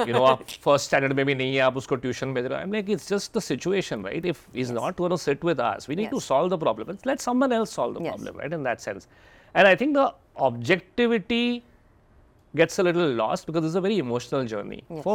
[0.08, 2.66] you know आप first standard में भी नहीं है आप उसको tuition भेज रहे हो
[2.66, 5.90] I'm like it's just the situation right if he's not going to sit with us
[5.92, 6.32] we need to Yes.
[6.34, 8.16] solve the problem Let's let someone else solve the Yes.
[8.16, 9.08] problem right in that sense
[9.54, 10.08] and I think the
[10.50, 11.64] objectivity
[12.63, 15.03] gets a little lost because it's a very emotional journey Yes.
[15.07, 15.15] for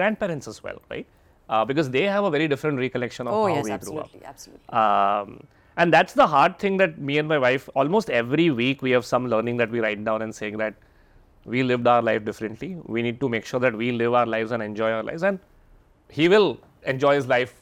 [0.00, 1.06] grandparents as well right
[1.48, 4.10] uh, because they have a very different recollection of Oh, how yes, we grew up
[4.10, 4.68] absolutely, absolutely.
[4.82, 8.90] um, and that's the hard thing that me and my wife almost every week we
[8.96, 10.74] have some learning that we write down and saying that
[11.46, 12.76] we lived our life differently.
[12.84, 15.22] We need to make sure that we live our lives and enjoy our lives.
[15.22, 15.38] And
[16.10, 17.54] he will enjoy his life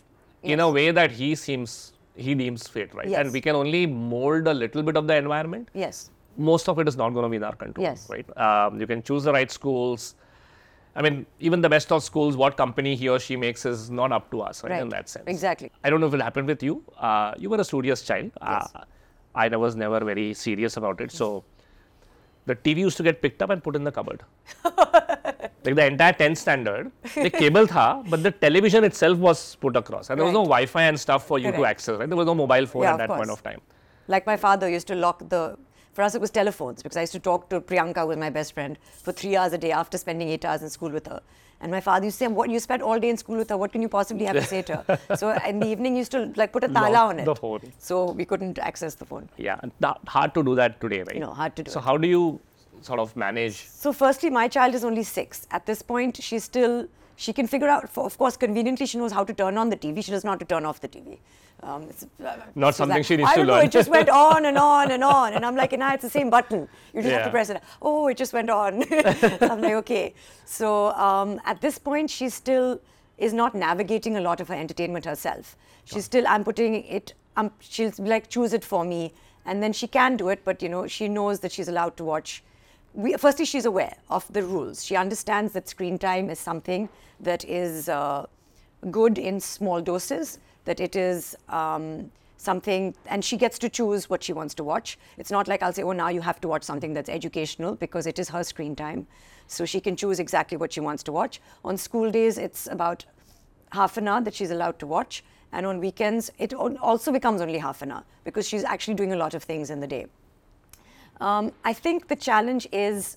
[0.43, 3.09] in a way that he seems he deems fit, right?
[3.09, 3.21] Yes.
[3.21, 5.69] And we can only mold a little bit of the environment.
[5.75, 6.11] Yes.
[6.39, 8.09] Most of it is not going to be in our control, Yes.
[8.09, 8.27] right?
[8.39, 10.15] Um, you can choose the right schools.
[10.97, 14.13] I mean, even the best of schools, what company he or she makes is not
[14.13, 14.71] up to us, right?
[14.73, 14.83] Right.
[14.83, 15.25] In that sense.
[15.27, 15.71] Exactly.
[15.85, 16.83] I don't know if it happened with you.
[16.97, 18.31] Uh, you were a studious child.
[18.41, 18.71] Yes.
[18.75, 18.85] Uh,
[19.35, 21.13] I was never very serious about it.
[21.13, 21.45] So
[22.47, 24.23] the TV used to get picked up and put in the cupboard.
[24.65, 30.11] like the entire 10th standard, the cable tha, but the television itself was put across.
[30.11, 32.09] And there was no Wi-Fi and stuff for you to access, right?
[32.09, 33.61] There was no mobile phone Yeah, at that point of time.
[34.09, 35.57] Like my father used to lock the,
[35.99, 38.31] for us it was telephones because I used to talk to Priyanka, who was my
[38.31, 41.21] best friend, for three hours a day after spending eight hours in school with her.
[41.61, 43.57] And my father used to say, what, you spent all day in school with her,
[43.57, 44.99] what can you possibly have to say to her?
[45.17, 47.25] so in the evening, you used to like put a tala Lock on it.
[47.25, 47.73] the phone.
[47.79, 49.29] So we couldn't access the phone.
[49.39, 49.73] Yeah, and
[50.07, 51.19] hard to do that today, right?
[51.19, 51.83] know, hard to do So it.
[51.83, 52.39] how do you
[52.81, 53.67] sort of manage?
[53.67, 55.49] So firstly, my child is only six.
[55.51, 56.87] At this point, she's still,
[57.19, 59.77] she can figure out, for, of course, conveniently, she knows how to turn on the
[59.77, 60.05] TV.
[60.05, 61.19] She doesn't how to turn off the TV.
[61.65, 63.89] Um, it's, uh, Not something like, she needs I to don't know, learn." it just
[63.91, 65.33] went on and on and on.
[65.33, 66.69] And I'm like, nah, it's the same button.
[66.95, 67.61] You just have to press it.
[67.83, 68.85] Oh, it just went on.
[68.93, 70.15] I'm like, okay.
[70.45, 72.81] So um, at this point, she still
[73.19, 75.57] is not navigating a lot of her entertainment herself.
[75.87, 79.13] She's still, I'm putting it, um, she'll like, choose it for me.
[79.45, 82.05] And then she can do it, but you know, she knows that she's allowed to
[82.05, 82.45] watch
[82.95, 84.85] we, firstly, she's aware of the rules.
[84.85, 86.89] She understands that screen time is something
[87.21, 88.27] that is uh,
[88.91, 94.23] good in small doses, that it is um, something, and she gets to choose what
[94.23, 94.99] she wants to watch.
[95.17, 98.07] It's not like I'll say, oh, now you have to watch something that's educational because
[98.07, 99.07] it is her screen time.
[99.47, 101.41] So she can choose exactly what she wants to watch.
[101.65, 103.05] On school days, it's about
[103.73, 105.25] half an hour that she's allowed to watch.
[105.53, 109.17] And on weekends, it also becomes only half an hour because she's actually doing a
[109.17, 110.07] lot of things in the day.
[111.21, 113.17] Um, I think the challenge is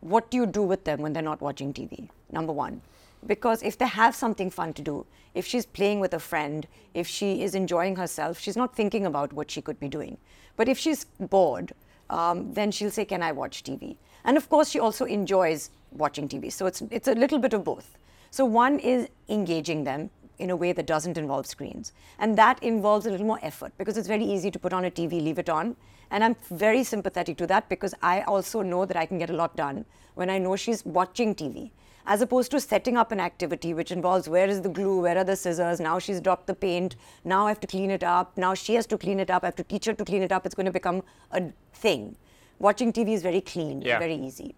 [0.00, 2.08] what do you do with them when they're not watching TV?
[2.30, 2.80] Number one.
[3.26, 7.06] Because if they have something fun to do, if she's playing with a friend, if
[7.06, 10.18] she is enjoying herself, she's not thinking about what she could be doing.
[10.56, 11.72] But if she's bored,
[12.10, 13.96] um, then she'll say, Can I watch TV?
[14.24, 16.52] And of course, she also enjoys watching TV.
[16.52, 17.96] So it's, it's a little bit of both.
[18.30, 20.10] So one is engaging them
[20.42, 21.92] in a way that doesn't involve screens.
[22.18, 24.90] And that involves a little more effort because it's very easy to put on a
[24.90, 25.76] TV, leave it on.
[26.10, 29.32] And I'm very sympathetic to that because I also know that I can get a
[29.32, 31.70] lot done when I know she's watching TV.
[32.04, 35.24] As opposed to setting up an activity which involves where is the glue, where are
[35.24, 38.54] the scissors, now she's dropped the paint, now I have to clean it up, now
[38.54, 40.44] she has to clean it up, I have to teach her to clean it up,
[40.44, 42.16] it's going to become a thing.
[42.58, 44.00] Watching TV is very clean, Yeah.
[44.00, 44.56] very easy.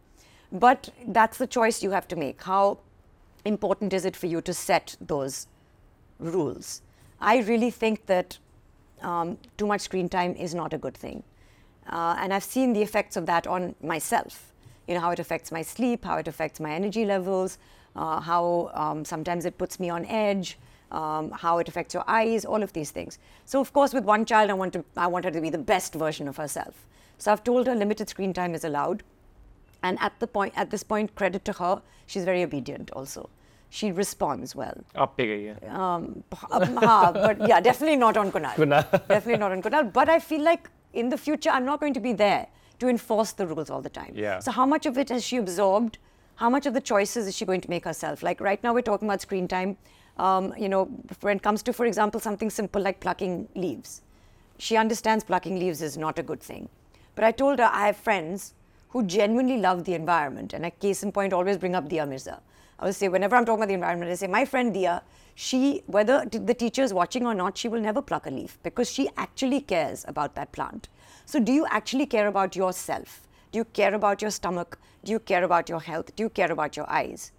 [0.51, 2.43] But that's the choice you have to make.
[2.43, 2.79] How
[3.45, 5.47] important is it for you to set those
[6.19, 6.83] rules?
[7.21, 8.39] I really think that
[9.03, 11.23] um, too much screen time is not a good thing.
[11.89, 14.53] Uh, and I've seen the effects of that on myself.
[14.89, 17.59] You know, how it affects my sleep, how it affects my energy levels,
[17.97, 20.59] uh, how um, sometimes it puts me on edge,
[20.91, 23.19] um, how it affects your eyes, all of these things.
[23.45, 25.59] So, of course, with one child, I want, to, I want her to be the
[25.59, 26.87] best version of herself.
[27.19, 29.03] So, I've told her limited screen time is allowed.
[29.83, 33.29] And at, the point, at this point, credit to her, she's very obedient also.
[33.75, 34.77] She responds well.
[34.95, 35.69] Up pe gayi hai.
[35.85, 36.75] Um, um,
[37.15, 38.55] but yeah, definitely not on Kunal.
[38.55, 38.85] Kunal.
[39.09, 39.93] definitely not on Kunal.
[39.93, 42.47] But I feel like in the future, I'm not going to be there
[42.79, 44.13] to enforce the rules all the time.
[44.15, 44.39] Yeah.
[44.39, 45.99] So how much of it has she absorbed?
[46.37, 48.23] How much of the choices is she going to make herself?
[48.23, 49.77] Like right now, we're talking about screen time.
[50.19, 50.85] Um, you know,
[51.23, 54.03] when it comes to, for example, something simple like plucking leaves,
[54.59, 56.69] she understands plucking leaves is not a good thing.
[57.17, 58.55] But I told her I have friends
[58.91, 62.41] who genuinely love the environment, and a case in point, always bring up Dia Mirza.
[62.79, 65.03] I will say whenever I'm talking about the environment, I say my friend Dia,
[65.35, 68.91] she whether the teacher is watching or not, she will never pluck a leaf because
[68.91, 70.89] she actually cares about that plant.
[71.27, 73.27] So, do you actually care about yourself?
[73.53, 74.79] Do you care about your stomach?
[75.05, 76.15] Do you care about your health?
[76.17, 77.33] Do you care about your eyes?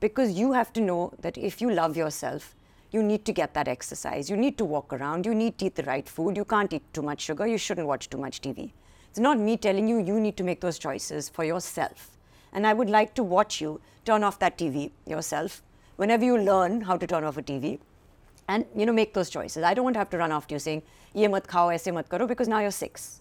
[0.00, 2.54] because you have to know that if you love yourself,
[2.90, 4.30] you need to get that exercise.
[4.30, 5.26] You need to walk around.
[5.26, 6.36] You need to eat the right food.
[6.36, 7.46] You can't eat too much sugar.
[7.46, 8.72] You shouldn't watch too much TV.
[9.10, 12.17] It's not me telling you, you need to make those choices for yourself.
[12.58, 15.62] And I would like to watch you turn off that TV yourself
[15.94, 17.78] whenever you learn how to turn off a TV
[18.48, 19.62] and you know make those choices.
[19.62, 20.82] I don't want to have to run after you saying,
[21.14, 23.20] ye mat khao, aise mat karo, because now you're six.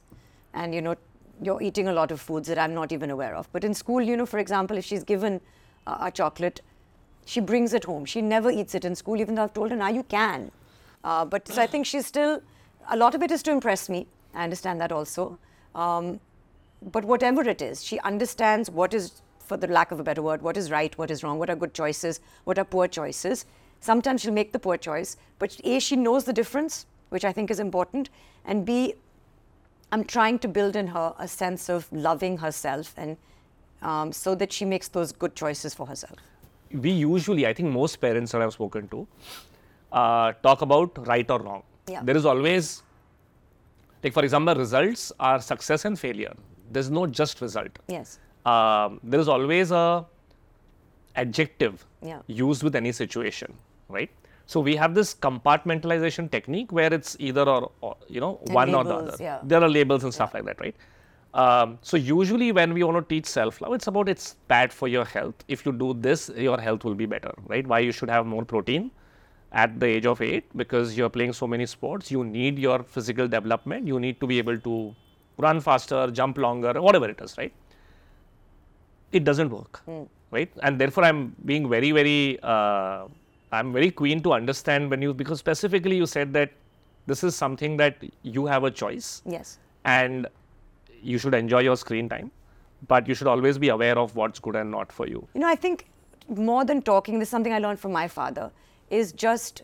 [0.55, 0.95] And you know,
[1.39, 3.47] you're eating a lot of foods that I'm not even aware of.
[3.51, 5.39] But in school, you know, for example, if she's given
[5.85, 6.61] uh, a chocolate,
[7.27, 8.05] she brings it home.
[8.05, 10.51] She never eats it in school, even though I've told her now you can.
[11.03, 12.41] Uh, but so I think she's still,
[12.89, 14.07] a lot of it is to impress me.
[14.33, 15.37] I understand that also.
[15.75, 16.19] Um,
[16.81, 20.41] but whatever it is, she understands what is, for the lack of a better word,
[20.41, 23.45] what is right, what is wrong, what are good choices, what are poor choices.
[23.79, 27.49] Sometimes she'll make the poor choice, but A, she knows the difference, which I think
[27.49, 28.09] is important,
[28.45, 28.95] and B,
[29.91, 33.15] I'm trying to build in her a sense of loving herself and
[33.81, 36.17] um, so that she makes those good choices for herself.
[36.71, 39.07] we usually, I think most parents that I've spoken to,
[39.91, 41.63] uh, talk about right or wrong.
[41.87, 42.01] Yeah.
[42.03, 42.83] There is always,
[44.03, 46.33] like for example, results are success and failure.
[46.71, 47.79] There's no just result.
[47.87, 48.19] Yes.
[48.51, 50.05] Um, there is always a
[51.23, 52.21] adjective Yeah.
[52.27, 53.53] used with any situation,
[53.97, 54.09] right?
[54.45, 58.75] So we have this compartmentalization technique where it's either or, or you know, And one
[58.75, 59.17] or the other.
[59.19, 59.39] yeah.
[59.43, 60.75] There are labels and stuff like that, right?
[61.33, 65.03] Um, so usually when we want to teach self-love, it's about it's bad for your
[65.05, 65.43] health.
[65.47, 67.67] If you do this, your health will be better, right?
[67.67, 68.89] Why you should have more protein
[69.51, 72.09] at the age of eight because you're playing so many sports.
[72.11, 73.87] You need your physical development.
[73.87, 74.95] You need to be able to
[75.37, 77.53] run faster, jump longer, whatever it is, right?
[79.11, 79.81] It doesn't work,
[80.31, 80.49] right?
[80.61, 83.05] And therefore, I'm being very, very, uh,
[83.51, 86.51] I'm very keen to understand when you because specifically you said that
[87.05, 89.57] this is something that you have a choice Yes.
[89.85, 90.27] and
[91.01, 92.31] you should enjoy your screen time
[92.89, 95.47] but you should always be aware of what's good and not for you You know,
[95.47, 95.87] I think
[96.27, 98.51] more than talking, this is something I learned from my father,
[98.89, 99.61] is just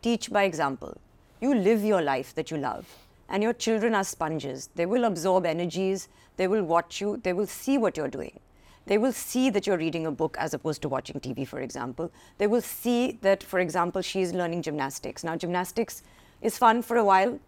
[0.00, 0.96] teach by example.
[1.42, 2.86] You live your life that you love,
[3.28, 4.70] and your children are sponges.
[4.74, 8.40] They will absorb energies, they will watch you, they will see what you're doing.
[8.86, 12.12] They will see that you're reading a book as opposed to watching TV, for example.
[12.38, 15.24] They will see that, for example, she's learning gymnastics.
[15.24, 16.02] Now, gymnastics
[16.40, 17.40] is fun for a while,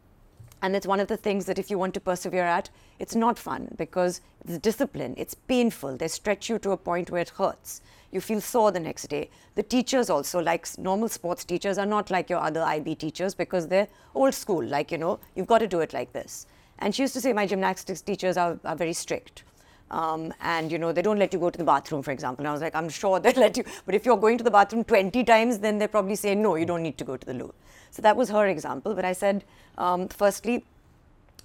[0.62, 3.38] and it's one of the things that if you want to persevere at, it's not
[3.38, 5.96] fun because it's discipline, it's painful.
[5.96, 7.83] They stretch you to a point where it hurts.
[8.11, 9.31] You feel sore the next day.
[9.55, 13.68] The teachers also, like normal sports teachers, are not like your other IB teachers because
[13.68, 16.46] they're old school, like, you know, you've got to do it like this.
[16.81, 19.44] And she used to say, My gymnastics teachers are, are very strict.
[19.90, 22.42] Um, and you know they don't let you go to the bathroom, for example.
[22.42, 24.51] And I was like, I'm sure they'll let you, but if you're going to the
[24.51, 27.35] bathroom 20 times, then they probably say no, you don't need to go to the
[27.35, 27.55] loo.
[27.90, 28.94] So that was her example.
[28.94, 29.44] But I said,
[29.79, 30.64] um, firstly,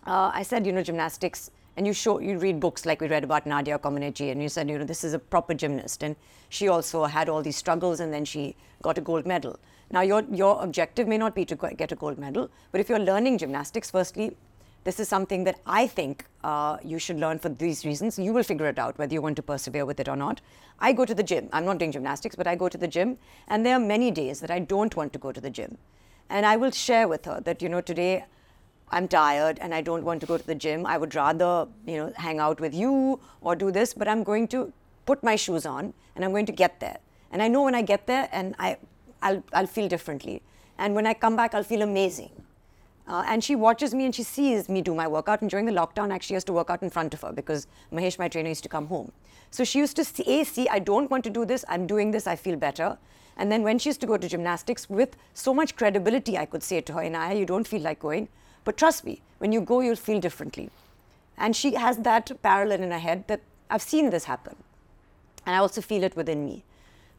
[0.05, 3.23] uh, I said, you know, gymnastics, and you show, you read books like we read
[3.23, 6.15] about Nadia Comaneci, and you said, you know, this is a proper gymnast, and
[6.49, 9.57] she also had all these struggles, and then she got a gold medal.
[9.91, 12.99] Now, your your objective may not be to get a gold medal, but if you're
[12.99, 14.35] learning gymnastics, firstly,
[14.83, 18.19] this is something that I think uh, you should learn for these reasons.
[18.19, 20.41] You will figure it out whether you want to persevere with it or not.
[20.79, 21.49] I go to the gym.
[21.53, 23.17] I'm not doing gymnastics, but I go to the gym,
[23.47, 25.77] and there are many days that I don't want to go to the gym.
[26.29, 28.25] And I will share with her that, you know, today
[28.89, 30.85] I'm tired and I don't want to go to the gym.
[30.85, 34.47] I would rather, you know, hang out with you or do this, but I'm going
[34.49, 34.71] to
[35.05, 36.97] put my shoes on and I'm going to get there.
[37.31, 38.77] And I know when I get there and I,
[39.21, 40.41] I'll, I'll feel differently.
[40.77, 42.31] And when I come back, I'll feel amazing.
[43.07, 45.41] Uh, and she watches me and she sees me do my workout.
[45.41, 48.17] And during the lockdown, actually, has to work out in front of her because Mahesh,
[48.17, 49.11] my trainer, used to come home.
[49.51, 51.65] So she used to see, A, see, I don't want to do this.
[51.67, 52.27] I'm doing this.
[52.27, 52.97] I feel better.
[53.35, 56.63] And then when she used to go to gymnastics, with so much credibility, I could
[56.63, 58.29] say to her, Inaya, you don't feel like going.
[58.63, 60.69] But trust me, when you go, you'll feel differently.
[61.37, 64.55] And she has that parallel in her head that I've seen this happen.
[65.45, 66.63] And I also feel it within me.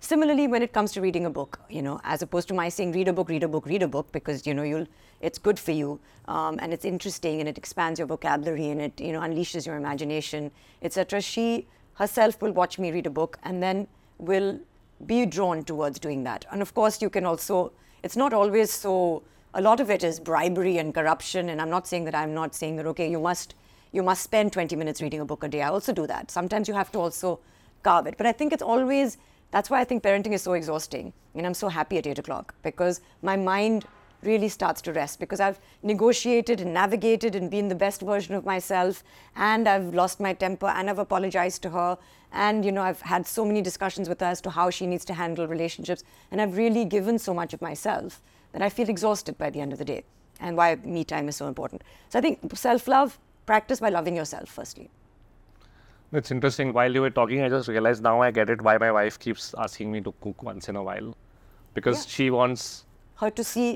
[0.04, 2.92] Similarly, when it comes to reading a book, you know, as opposed to my saying
[2.92, 4.86] read a book, read a book, read a book, because you know you'll,
[5.22, 9.00] it's good for you, um, and it's interesting, and it expands your vocabulary, and it
[9.00, 10.50] you know unleashes your imagination,
[10.82, 11.22] etc.
[11.22, 13.86] She herself will watch me read a book, and then
[14.18, 14.60] will
[15.06, 16.44] be drawn towards doing that.
[16.52, 17.72] And of course, you can also.
[18.02, 19.22] It's not always so.
[19.54, 22.54] A lot of it is bribery and corruption, and I'm not saying that I'm not
[22.54, 23.54] saying that okay, you must
[23.90, 25.62] you must spend 20 minutes reading a book a day.
[25.62, 26.30] I also do that.
[26.30, 27.40] Sometimes you have to also
[27.84, 28.16] carve it.
[28.18, 29.18] But I think it's always,
[29.54, 31.12] that's why I think parenting is so exhausting.
[31.36, 33.84] And I'm so happy at 8 o'clock because my mind
[34.20, 38.44] really starts to rest because I've negotiated and navigated and been the best version of
[38.44, 39.04] myself
[39.36, 41.96] and I've lost my temper and I've apologized to her
[42.32, 45.04] and you know I've had so many discussions with her as to how she needs
[45.04, 48.20] to handle relationships and I've really given so much of myself
[48.52, 50.02] that I feel exhausted by the end of the day
[50.40, 51.82] and why me time is so important.
[52.08, 54.90] So I think self-love practice by loving yourself firstly.
[56.16, 58.90] It's interesting while you were talking i just realized now i get it why my
[58.96, 61.14] wife keeps asking me to cook once in a while
[61.74, 62.10] because Yeah.
[62.16, 62.66] she wants
[63.22, 63.66] Her to see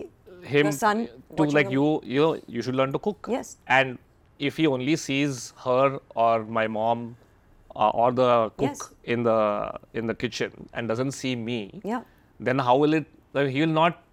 [0.43, 3.57] him the son to like you you know you should learn to cook Yes.
[3.79, 3.99] and
[4.49, 7.17] if he only sees her or my mom
[7.77, 8.83] uh, or the cook Yes.
[9.15, 9.39] in the
[10.03, 12.03] in the kitchen and doesn't see me Yeah.
[12.49, 14.05] then how will it like, he will not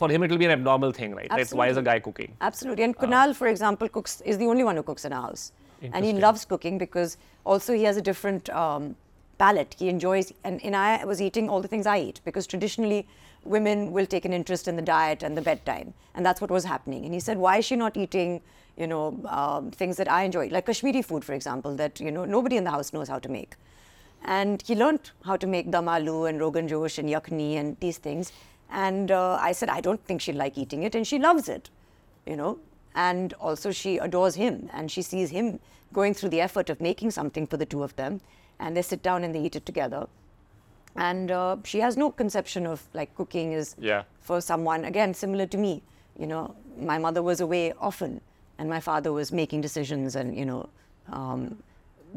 [0.00, 2.36] for him it will be an abnormal thing right That's why is a guy cooking
[2.40, 2.84] Absolutely.
[2.84, 5.52] And Kunal, for example, cooks is the only one who cooks in our house.
[5.92, 8.96] And he loves cooking because also he has a different um,
[9.38, 9.74] palate.
[9.78, 13.06] He enjoys, and, and I was eating all the things I eat because traditionally
[13.44, 15.94] women will take an interest in the diet and the bedtime.
[16.14, 17.04] And that's what was happening.
[17.04, 18.40] And he said, why is she not eating,
[18.76, 20.48] you know, um, things that I enjoy?
[20.48, 23.28] Like Kashmiri food, for example, that, you know, nobody in the house knows how to
[23.28, 23.56] make.
[24.24, 28.32] And he learned how to make dam and rogan josh and yakni and these things.
[28.70, 30.94] And uh, I said, I don't think she'll like eating it.
[30.94, 31.68] And she loves it,
[32.26, 32.58] you know.
[32.94, 35.60] And also, she adores him and she sees him
[35.92, 38.20] going through the effort of making something for the two of them.
[38.58, 40.06] And they sit down and they eat it together.
[40.94, 44.02] And uh, she has no conception of like cooking is Yeah.
[44.20, 45.82] for someone, again, similar to me.
[46.18, 48.20] You know, my mother was away often
[48.58, 50.68] and my father was making decisions and, you know,
[51.10, 51.62] um,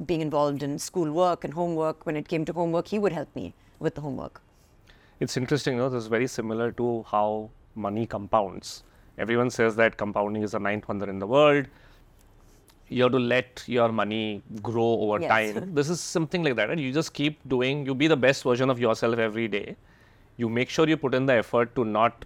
[0.06, 2.06] being involved in school work and homework.
[2.06, 4.42] When it came to homework, he would help me with the homework.
[5.22, 8.84] It's interesting, you know, this is very similar to how money compounds.
[9.18, 11.68] Everyone says that compounding is the ninth wonder in the world.
[12.88, 15.30] you have to let your money grow over Yes.
[15.54, 15.72] time.
[15.78, 17.80] This is something like that, and you just keep doing.
[17.86, 19.76] You be the best version of yourself every day.
[20.38, 22.26] You make sure you put in the effort to not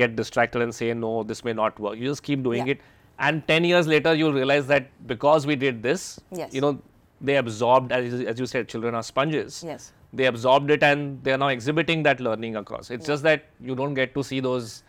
[0.00, 1.96] get distracted and say no, this may not work.
[1.98, 2.72] You just keep doing Yeah.
[2.72, 2.80] it,
[3.28, 6.52] and ten years later, you'll realize that because we did this, Yes.
[6.52, 6.72] you know,
[7.20, 9.62] they absorbed, as, as you said, children are sponges.
[9.64, 9.92] Yes.
[10.12, 12.90] They absorbed it, and they are now exhibiting that learning across.
[12.90, 14.82] It's just that you don't get to see those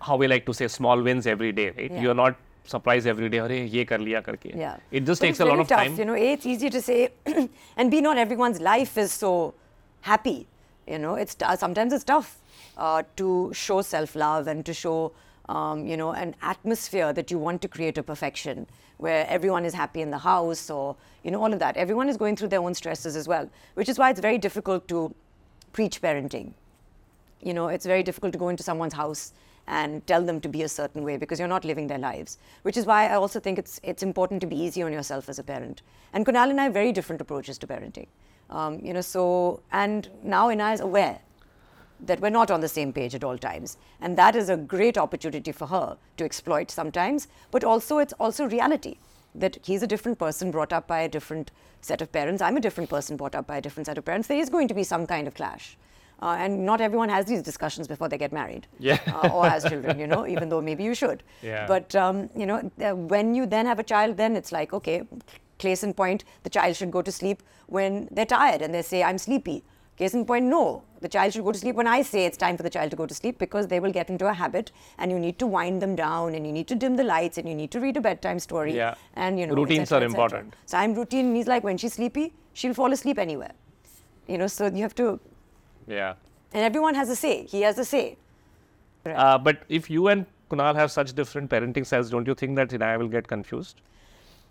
[0.00, 1.90] how we like to say small wins every day, right?
[1.90, 2.00] Yeah.
[2.00, 4.54] You're not surprised every day, "Arey, ye kar liya karke.
[4.54, 4.76] Yeah.
[4.90, 5.98] It just But takes a lot of tough, time.
[5.98, 7.10] You know, A, it's easy to say,
[7.76, 9.54] and B, not everyone's life is so
[10.02, 10.46] happy.
[10.86, 12.38] You know, it's uh, sometimes it's tough
[12.76, 15.12] uh, to show self-love and to show,
[15.48, 18.66] um, you know, an atmosphere that you want to create a perfection
[18.98, 21.76] where everyone is happy in the house or, you know, all of that.
[21.76, 24.88] Everyone is going through their own stresses as well, which is why it's very difficult
[24.88, 25.14] to
[25.72, 26.52] preach parenting
[27.40, 29.32] you know, it's very difficult to go into someone's house
[29.68, 32.38] and tell them to be a certain way because you're not living their lives.
[32.62, 35.38] Which is why I also think it's it's important to be easy on yourself as
[35.38, 35.82] a parent.
[36.12, 38.08] And Kunal and I have very different approaches to parenting.
[38.50, 41.18] Um, you know, so and now Ina is aware
[42.00, 43.76] that we're not on the same page at all times.
[44.00, 48.46] And that is a great opportunity for her to exploit sometimes, but also it's also
[48.46, 48.96] reality
[49.34, 51.50] that he's a different person brought up by a different
[51.80, 52.40] set of parents.
[52.40, 54.28] I'm a different person brought up by a different set of parents.
[54.28, 55.76] There is going to be some kind of clash.
[56.20, 58.98] Uh, and not everyone has these discussions before they get married Yeah.
[59.06, 61.22] uh, or has children, you know, even though maybe you should.
[61.42, 61.66] Yeah.
[61.68, 65.02] But, um, you know, uh, when you then have a child, then it's like, okay,
[65.58, 69.04] case in point, the child should go to sleep when they're tired and they say,
[69.04, 69.62] I'm sleepy.
[69.96, 70.82] Case in point, no.
[71.00, 72.96] The child should go to sleep when I say it's time for the child to
[72.96, 75.80] go to sleep because they will get into a habit and you need to wind
[75.80, 78.00] them down and you need to dim the lights and you need to read a
[78.00, 78.74] bedtime story.
[78.74, 78.94] Yeah.
[79.14, 80.54] And, you know, Routines cetera, are important.
[80.66, 81.26] So I'm routine.
[81.26, 83.52] And he's like, when she's sleepy, she'll fall asleep anywhere.
[84.26, 85.18] You know, so you have to,
[85.88, 86.14] Yeah.
[86.52, 87.44] and everyone has a say.
[87.44, 88.16] He has a say.
[89.06, 92.68] Uh, but if you and Kunal have such different parenting styles, don't you think that
[92.70, 93.80] Inaya will get confused?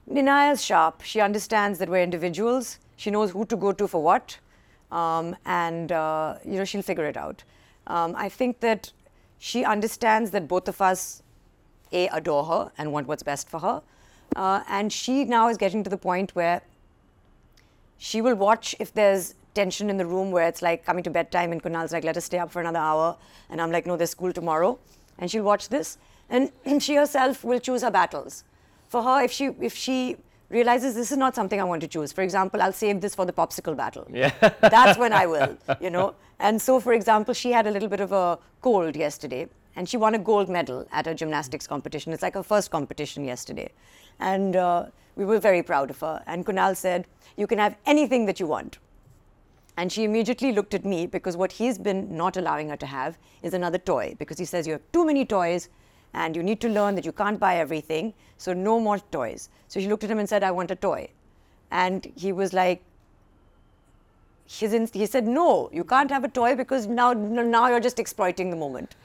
[0.10, 1.02] Ninaya is sharp.
[1.02, 2.80] She understands that we're individuals.
[2.96, 4.38] She knows who to go to for what,
[4.92, 7.44] um, and uh, you know she'll figure it out.
[7.88, 8.92] Um, I think that
[9.38, 11.22] she understands that both of us,
[11.92, 13.82] a adore her and want what's best for her,
[14.36, 16.62] uh, and she now is getting to the point where
[17.98, 21.52] she will watch if there's tension in the room where it's like coming to bedtime
[21.52, 23.08] and Kunal's like, let us stay up for another hour.
[23.50, 24.78] And I'm like, no, there's school tomorrow.
[25.18, 25.98] And she'll watch this.
[26.30, 26.52] And
[26.86, 28.44] she herself will choose her battles.
[28.88, 29.98] For her, if she if she
[30.50, 33.26] realizes this is not something I want to choose, for example, I'll save this for
[33.26, 34.06] the popsicle battle.
[34.14, 34.32] Yeah.
[34.76, 36.08] That's when I will, you know.
[36.40, 39.44] And so, for example, she had a little bit of a cold yesterday,
[39.76, 42.14] and she won a gold medal at a gymnastics competition.
[42.14, 43.70] It's like her first competition yesterday.
[44.20, 44.86] And uh,
[45.16, 46.24] we were very proud of her.
[46.28, 48.78] And Kunal said, You can have anything that you want.
[49.78, 53.18] And she immediately looked at me because what he's been not allowing her to have
[53.44, 55.70] is another toy because he says you have too many toys
[56.14, 59.50] and you need to learn that you can't buy everything, so no more toys.
[59.68, 61.10] So she looked at him and said, I want a toy.
[61.70, 62.82] And he was like,
[64.62, 68.50] in, he said, No, you can't have a toy because now, now you're just exploiting
[68.50, 68.96] the moment.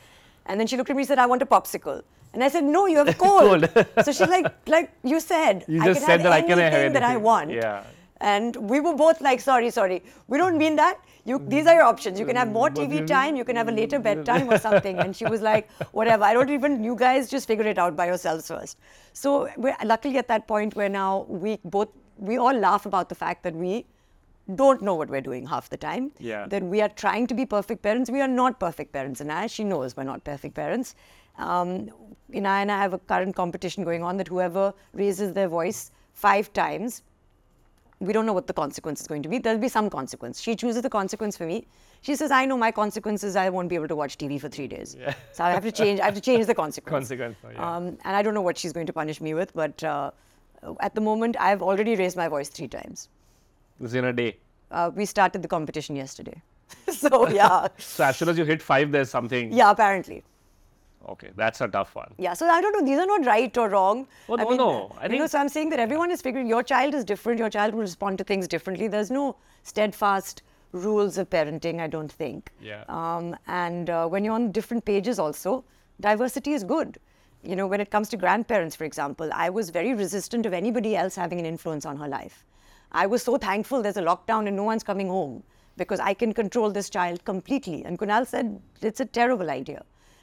[0.47, 2.03] And then she looked at me and said, I want a popsicle.
[2.33, 3.69] And I said, No, you have cold.
[4.05, 6.59] so she's like, like you said, You I just can said have that I can
[6.59, 7.51] have anything that I want.
[7.51, 7.85] Yeah.
[8.23, 10.03] And we were both like, sorry, sorry.
[10.29, 10.99] We don't mean that.
[11.25, 12.21] You, these are your options.
[12.21, 13.37] You can have more TV time.
[13.37, 14.99] You can have a later bedtime or something.
[14.99, 16.25] And she was like, whatever.
[16.25, 16.85] I don't even.
[16.85, 18.79] You guys just figure it out by yourselves first.
[19.13, 23.15] So we're luckily at that point where now we both we all laugh about the
[23.17, 23.85] fact that we
[24.55, 26.11] don't know what we're doing half the time.
[26.19, 26.47] Yeah.
[26.47, 28.11] That we are trying to be perfect parents.
[28.11, 29.21] We are not perfect parents.
[29.21, 30.95] And I, she knows we're not perfect parents.
[31.39, 31.91] Um,
[32.35, 36.53] Ina and I have a current competition going on that whoever raises their voice five
[36.53, 37.03] times
[38.07, 39.39] we don't know what the consequence is going to be.
[39.39, 40.41] There'll be some consequence.
[40.41, 41.67] She chooses the consequence for me.
[42.01, 44.49] She says, I know my consequence is I won't be able to watch TV for
[44.49, 44.97] three days.
[44.99, 45.15] Yeah.
[45.33, 46.01] So I have to change.
[46.01, 47.09] I have to change the consequence.
[47.09, 47.77] Consequence, oh, yeah.
[47.77, 50.11] Um, and I don't know what she's going to punish me with, but uh,
[50.81, 53.09] at the moment, I've already raised my voice three times.
[53.79, 54.37] This in a day.
[54.71, 56.41] Uh, we started the competition yesterday.
[56.91, 59.53] so yeah, So as soon as you hit five, there's something.
[59.53, 60.25] yeah, apparently.
[61.09, 62.15] Okay, that's a tough one.
[62.19, 62.85] Yeah, so I don't know.
[62.85, 64.07] These are not right or wrong.
[64.29, 64.97] Oh, I no, mean, no.
[65.01, 66.47] I you know, so I'm saying that everyone is figuring.
[66.47, 67.39] Your child is different.
[67.39, 68.89] Your child will respond to things differently.
[68.89, 70.43] There's no steadfast
[70.73, 71.81] rules of parenting.
[71.81, 72.51] I don't think.
[72.61, 72.85] Yeah.
[72.89, 75.65] Um, and uh, when you're on different pages, also
[76.01, 76.99] diversity is good.
[77.43, 80.95] You know, when it comes to grandparents, for example, I was very resistant of anybody
[80.97, 82.45] else having an influence on her life.
[82.93, 85.43] I was so thankful there's a lockdown and no one's coming home
[85.77, 87.85] because I can control this child completely.
[87.85, 89.83] And Kunal said it's a terrible idea.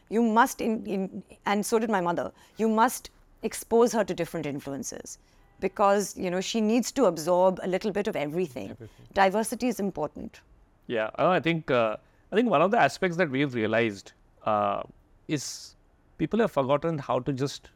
[0.09, 3.09] You must, in, in, and so did my mother, you must
[3.43, 5.17] expose her to different influences
[5.59, 8.75] because, you know, she needs to absorb a little bit of everything.
[9.13, 10.41] Diversity is important.
[10.87, 11.97] Yeah, uh, I think uh,
[12.31, 14.13] I think one of the aspects that we've realized
[14.45, 14.81] uh,
[15.27, 15.75] is
[16.17, 17.69] people have forgotten how to just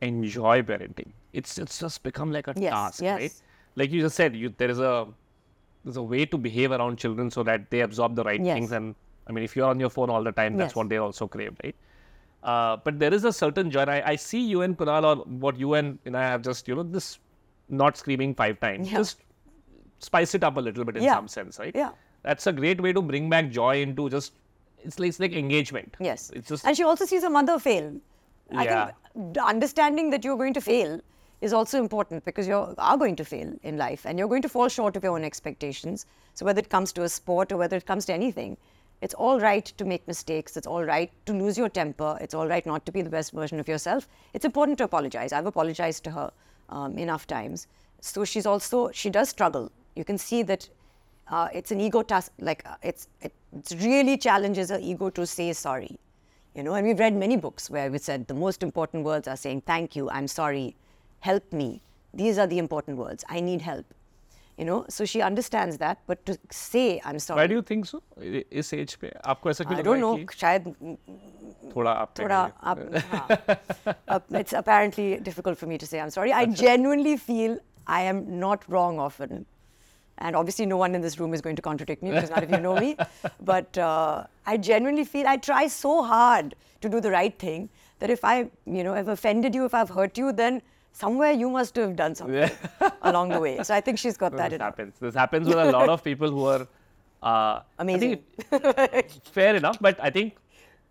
[0.00, 1.12] enjoy parenting.
[1.32, 3.20] It's it's just become like a Yes, task, yes.
[3.20, 3.32] right?
[3.76, 5.06] Like you just said, you there is a
[5.84, 8.54] there's a way to behave around children so that they absorb the right Yes.
[8.54, 8.72] things.
[8.72, 8.94] And
[9.28, 10.76] I mean, if you're on your phone all the time, that's Yes.
[10.76, 11.76] what they also crave, right?
[12.42, 13.82] Uh, but there is a certain joy.
[13.82, 15.16] I, I see you and Kunal or
[15.46, 17.18] what you and know, I have just you know this
[17.68, 18.90] not screaming five times.
[18.90, 18.98] Yeah.
[18.98, 19.22] Just
[19.98, 21.14] spice it up a little bit in Yeah.
[21.16, 21.74] some sense, right?
[21.74, 21.90] Yeah.
[22.22, 24.32] That's a great way to bring back joy into just
[24.84, 25.96] it's like, it's like engagement.
[25.98, 26.30] Yes.
[26.34, 27.92] It's just and she also sees her mother fail.
[28.54, 28.90] I Yeah.
[29.14, 31.00] think understanding that you're going to fail
[31.40, 34.48] is also important because you are going to fail in life and you're going to
[34.48, 36.06] fall short of your own expectations.
[36.34, 38.56] So whether it comes to a sport or whether it comes to anything,
[39.00, 40.56] it's all right to make mistakes.
[40.56, 42.18] It's all right to lose your temper.
[42.20, 44.08] It's all right not to be the best version of yourself.
[44.34, 45.32] It's important to apologize.
[45.32, 46.32] I've apologized to her
[46.68, 47.68] um, enough times.
[48.00, 49.70] So she's also she does struggle.
[49.94, 50.68] You can see that
[51.28, 52.32] uh, it's an ego task.
[52.40, 53.32] Like uh, it's it,
[53.80, 55.98] really challenges her ego to say sorry.
[56.54, 59.36] You know, and we've read many books where we said the most important words are
[59.36, 60.74] saying thank you, I'm sorry,
[61.20, 61.82] help me.
[62.12, 63.24] These are the important words.
[63.28, 63.86] I need help
[64.57, 67.85] You know, so she understands that, but to say I'm sorry, Why do you think
[67.91, 68.01] so?
[68.21, 70.17] इ- इस as पे आपको ऐसा क्यों I लग don't रहा know.
[70.17, 70.67] है कि शायद
[71.75, 72.53] थोड़ा आप पे थोड़ा है?
[72.71, 72.77] up,
[73.13, 73.95] हाँ.
[74.15, 76.31] Uh, it's apparently difficult for me to say I'm sorry.
[76.41, 79.45] I genuinely feel I am not wrong often.
[80.19, 82.51] And obviously, no one in this room is going to contradict me because none of
[82.51, 82.95] you know me.
[83.51, 87.67] But uh, I genuinely feel I try so hard to do the right thing
[87.99, 88.35] that if I,
[88.77, 90.61] you know, have offended you, if I've hurt you, then
[91.02, 92.50] somewhere you must have done something
[93.02, 93.62] along the way.
[93.62, 94.94] So I think she's got that this happens.
[95.06, 96.66] This happens with a lot of people who are
[97.22, 98.18] uh, Amazing.
[98.52, 100.36] I think fair enough, but I think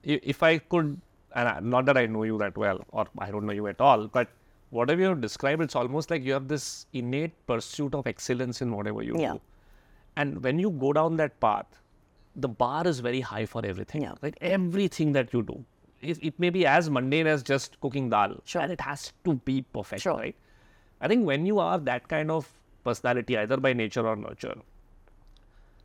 [0.03, 0.99] if I could,
[1.36, 3.82] and I, not that I know you that well, or I don't know you at
[3.82, 4.30] all, but
[4.70, 8.72] whatever you have described, it's almost like you have this innate pursuit of excellence in
[8.76, 9.34] whatever you Yeah.
[9.34, 9.41] do.
[10.16, 11.82] And when you go down that path,
[12.36, 14.01] the bar is very high for everything.
[14.03, 14.16] Yeah.
[14.22, 14.36] Right?
[14.41, 15.64] Everything that you do.
[16.01, 18.35] It, it may be as mundane as just cooking dal.
[18.45, 18.61] Sure.
[18.61, 20.15] And it has to be perfect, Sure.
[20.15, 20.35] right?
[21.01, 22.49] I think when you are that kind of
[22.83, 24.55] personality, either by nature or nurture,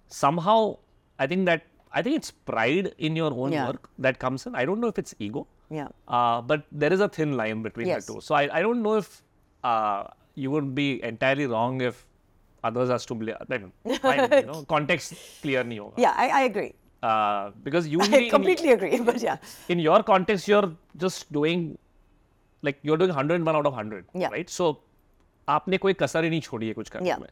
[0.08, 0.76] somehow
[1.18, 3.66] I think that I think it's pride in your own Yeah.
[3.68, 4.54] work that comes in.
[4.54, 5.46] I don't know if it's ego.
[5.70, 5.88] Yeah.
[6.08, 8.06] Uh, but there is a thin line between Yes.
[8.06, 8.20] the two.
[8.20, 9.22] So I, I don't know if
[9.64, 10.04] uh,
[10.34, 12.06] you would be entirely wrong if
[12.64, 13.72] others are to blame.
[14.00, 15.94] Fine, you know, context clear nahi hoga.
[15.98, 16.74] Yeah, I, I agree.
[17.03, 18.99] Uh, because usually I completely agree.
[18.99, 19.37] But yeah.
[19.69, 21.77] in your context, you're just doing
[22.63, 24.29] like you're doing 101 out of 100, Yeah.
[24.29, 24.49] right?
[24.49, 24.79] So
[25.49, 27.19] आपने कोई कसर ही नहीं छोड़ी है कुछ करने Yeah.
[27.19, 27.27] में.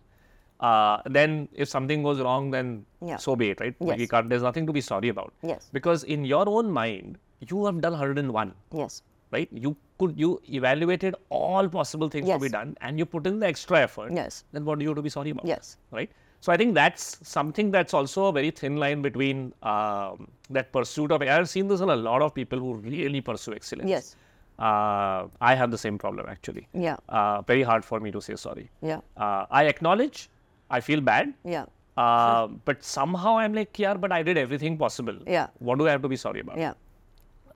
[0.68, 3.18] Uh, then if something goes wrong, then Yeah.
[3.18, 3.76] so be it, right?
[3.82, 4.12] Like you Yes.
[4.12, 5.34] can't, there's nothing to be sorry about.
[5.42, 5.70] Yes.
[5.80, 7.18] Because in your own mind,
[7.50, 9.02] you have done 101, Yes.
[9.32, 9.50] right?
[9.66, 10.30] You could you
[10.60, 12.52] evaluated all possible things to be Yes.
[12.52, 14.14] done, and you put in the extra effort.
[14.22, 14.44] Yes.
[14.54, 15.46] Then what do you have to be sorry about?
[15.54, 15.78] Yes.
[15.92, 16.12] Right.
[16.41, 21.13] So I think that's something that's also a very thin line between um, that pursuit
[21.13, 21.23] of.
[21.23, 23.89] I've seen this in a lot of people who really pursue excellence.
[23.91, 24.17] Yes.
[24.59, 26.67] Uh, I have the same problem actually.
[26.73, 26.97] Yeah.
[27.09, 28.71] Uh, very hard for me to say sorry.
[28.83, 29.01] Yeah.
[29.17, 30.29] Uh, I acknowledge.
[30.71, 31.35] I feel bad.
[31.45, 31.67] Yeah.
[31.97, 35.17] Uh, but somehow I'm like, yeah, but I did everything possible.
[35.27, 35.49] Yeah.
[35.59, 36.59] What do I have to be sorry about?
[36.59, 36.73] Yeah.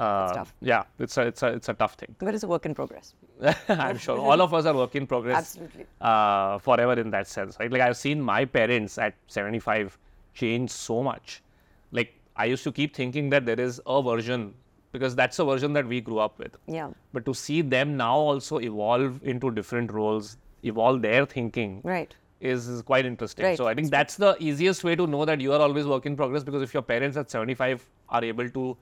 [0.01, 0.55] Uh, tough.
[0.61, 2.15] Yeah, it's a, it's a, it's a tough thing.
[2.19, 3.15] But it's a work in progress.
[3.69, 5.37] I'm sure all of us are work in progress.
[5.37, 5.87] Absolutely.
[6.01, 7.71] Uh, forever in that sense, right?
[7.71, 9.97] Like I've seen my parents at 75
[10.35, 11.43] change so much.
[11.93, 14.55] Like I used to keep thinking that there is a version
[14.93, 16.57] because that's a version that we grew up with.
[16.67, 16.91] Yeah.
[17.13, 22.15] But to see them now also evolve into different roles, evolve their thinking, Right.
[22.41, 23.45] is, is quite interesting.
[23.45, 23.57] Right.
[23.57, 26.17] So I think that's the easiest way to know that you are always work in
[26.17, 28.77] progress because if your parents at 75 are able to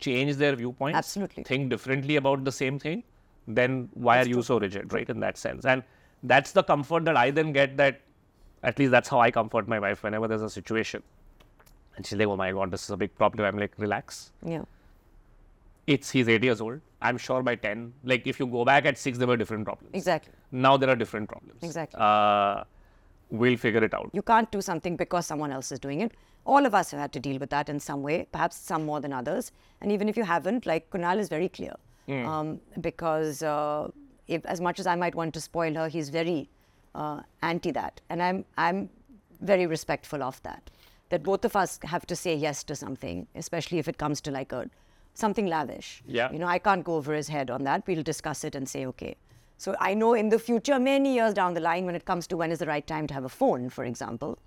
[0.00, 1.44] change their viewpoints, Absolutely.
[1.44, 3.02] think differently about the same thing,
[3.46, 5.08] then why are you so rigid, right?
[5.08, 5.64] In that sense.
[5.64, 5.82] And
[6.22, 8.00] that's the comfort that I then get that
[8.62, 11.02] at least that's how I comfort my wife whenever there's a situation.
[11.96, 13.46] And she's like, oh my God, this is a big problem.
[13.46, 14.32] I'm like, relax.
[14.44, 14.62] Yeah.
[15.86, 16.80] It's he's eight years old.
[17.02, 19.92] I'm sure by 10, like if you go back at six, there were different problems.
[19.94, 20.32] Exactly.
[20.52, 21.62] Now there are different problems.
[21.62, 21.98] Exactly.
[21.98, 22.64] Uh,
[23.30, 24.10] we'll figure it out.
[24.12, 26.12] You can't do something because someone else is doing it.
[26.44, 29.00] All of us have had to deal with that in some way, perhaps some more
[29.00, 29.52] than others.
[29.80, 31.74] And even if you haven't, like Kunal is very clear.
[32.26, 33.88] Um, because uh,
[34.26, 36.48] if, as much as I might want to spoil her, he's very
[36.94, 38.00] uh, anti that.
[38.08, 38.90] And I'm, I'm
[39.40, 40.70] very respectful of that.
[41.10, 44.30] That both of us have to say yes to something, especially if it comes to
[44.30, 44.70] like a
[45.14, 46.02] something lavish.
[46.06, 46.32] Yeah.
[46.32, 47.86] You know, I can't go over his head on that.
[47.86, 49.16] We'll discuss it and say, okay.
[49.60, 52.36] So I know in the future, many years down the line, when it comes to
[52.38, 54.38] when is the right time to have a phone, for example.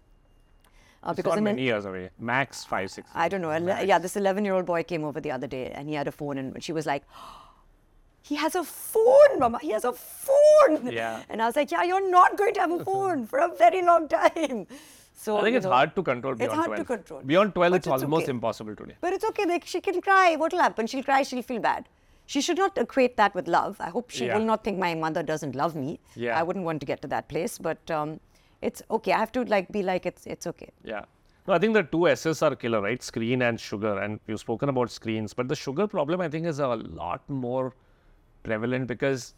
[1.04, 2.10] Uh, It's because not in an- many years away.
[2.18, 3.12] Max five, six.
[3.14, 3.52] I don't know.
[3.92, 6.12] Yeah, this 11 year old boy came over the other day and he had a
[6.12, 7.04] phone, and she was like,
[8.24, 9.60] He has a phone, Mama.
[9.62, 10.92] He has a phone.
[10.92, 11.22] Yeah.
[11.30, 13.84] And I was like, Yeah, you're not going to have a phone for a very
[13.84, 14.66] long time.
[15.14, 16.80] So I think it's know, hard to control beyond it's hard 12.
[16.80, 17.22] to control.
[17.34, 18.32] Beyond 12, it's, it's almost okay.
[18.32, 18.96] impossible today.
[19.00, 19.46] But it's okay.
[19.46, 20.38] Like she can cry.
[20.38, 20.88] What'll happen?
[20.88, 21.22] She'll cry.
[21.24, 21.88] She'll feel bad.
[22.34, 23.80] She should not equate that with love.
[23.88, 24.38] I hope she Yeah.
[24.38, 25.92] will not think my mother doesn't love me.
[26.16, 26.38] Yeah.
[26.40, 28.14] I wouldn't want to get to that place, but um,
[28.70, 29.14] it's okay.
[29.18, 30.72] I have to like be like it's it's okay.
[30.94, 31.06] Yeah.
[31.48, 33.04] No, I think the two S's are killer, right?
[33.12, 33.94] Screen and sugar.
[34.00, 37.74] And you've spoken about screens, but the sugar problem, I think, is a lot more
[38.44, 39.34] prevalent because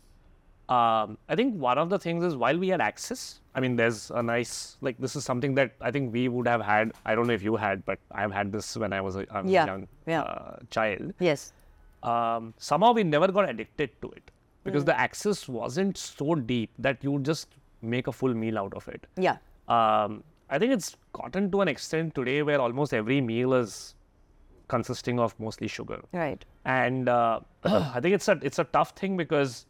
[0.69, 3.25] um, I think one of the things is while we had access,
[3.55, 6.61] I mean, there's a nice, like, this is something that I think we would have
[6.61, 6.93] had.
[7.05, 9.47] I don't know if you had, but I've had this when I was a um,
[9.47, 10.21] Yeah, young yeah.
[10.21, 11.13] Uh, child.
[11.19, 11.53] Yes.
[12.13, 14.31] Um, somehow we never got addicted to it
[14.63, 14.87] because Mm.
[14.91, 19.05] the access wasn't so deep that you just make a full meal out of it
[19.27, 19.37] Yeah.
[19.67, 23.95] um, I think it's gotten to an extent today where almost every meal is
[24.73, 26.43] consisting of mostly sugar, Right.
[26.65, 29.65] and uh, I think it's a it's a tough thing because,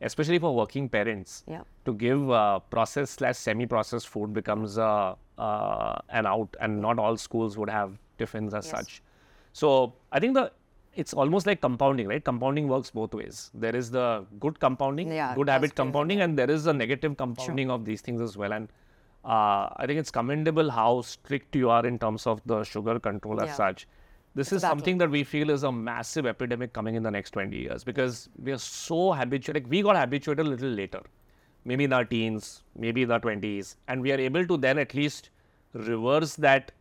[0.00, 1.62] especially for working parents, Yeah.
[1.84, 7.16] to give uh, processed slash semi-processed food becomes uh, uh, an out, and not all
[7.16, 9.02] schools would have tiffins as such.
[9.52, 10.52] So I think the
[10.96, 12.24] it's almost like compounding, right?
[12.24, 13.50] Compounding works both ways.
[13.54, 17.70] There is the good compounding, Yeah, good habit compounding, and there is a negative compounding
[17.70, 18.52] of these things as well.
[18.52, 18.68] And
[19.24, 23.40] uh, I think it's commendable how strict you are in terms of the sugar control
[23.40, 23.54] as Yeah.
[23.54, 23.86] such.
[24.34, 27.56] This is something that we feel is a massive epidemic coming in the next 20
[27.56, 29.64] years because we are so habituated.
[29.64, 31.00] Like we got habituated a little later,
[31.64, 34.94] maybe in our teens, maybe in our 20s, and we are able to then at
[34.94, 35.30] least
[35.72, 36.72] reverse that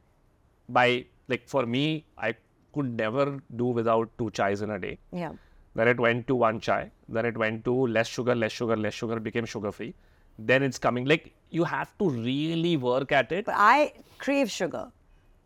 [0.67, 2.35] by, like, for me, I
[2.75, 3.25] could never
[3.63, 4.97] do without two chais in a day.
[5.11, 5.33] Yeah.
[5.75, 6.91] Then it went to one chai.
[7.09, 9.93] Then it went to less sugar, less sugar, less sugar, became sugar free.
[10.37, 11.05] Then it's coming.
[11.05, 13.45] Like you have to really work at it.
[13.45, 14.85] But I crave sugar.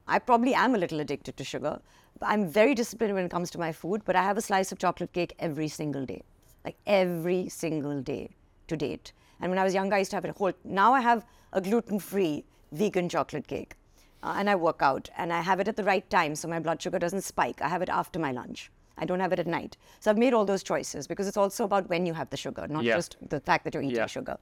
[0.08, 1.80] I probably am a little addicted to sugar.
[2.22, 4.80] I'm very disciplined when it comes to my food, but I have a slice of
[4.80, 6.22] chocolate cake every single day.
[6.66, 8.30] Like every single day
[8.68, 9.14] to date.
[9.40, 10.54] And when I was younger, I used to have it whole.
[10.64, 13.76] Now I have a gluten free vegan chocolate cake.
[14.22, 16.60] Uh, and I work out and I have it at the right time so my
[16.60, 17.62] blood sugar doesn't spike.
[17.62, 18.70] I have it after my lunch.
[18.98, 19.78] I don't have it at night.
[20.02, 22.68] So I've made all those choices because it's also about when you have the sugar,
[22.68, 22.96] not Yeah.
[22.96, 24.08] just the fact that you're eating Yeah.
[24.08, 24.38] sugar.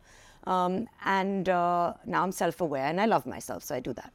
[0.46, 4.12] Um, and uh, now I'm self aware and I love myself, so I do that.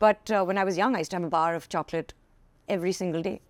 [0.00, 2.12] But uh, when I was young, I used to have a bar of chocolate
[2.68, 3.40] every single day,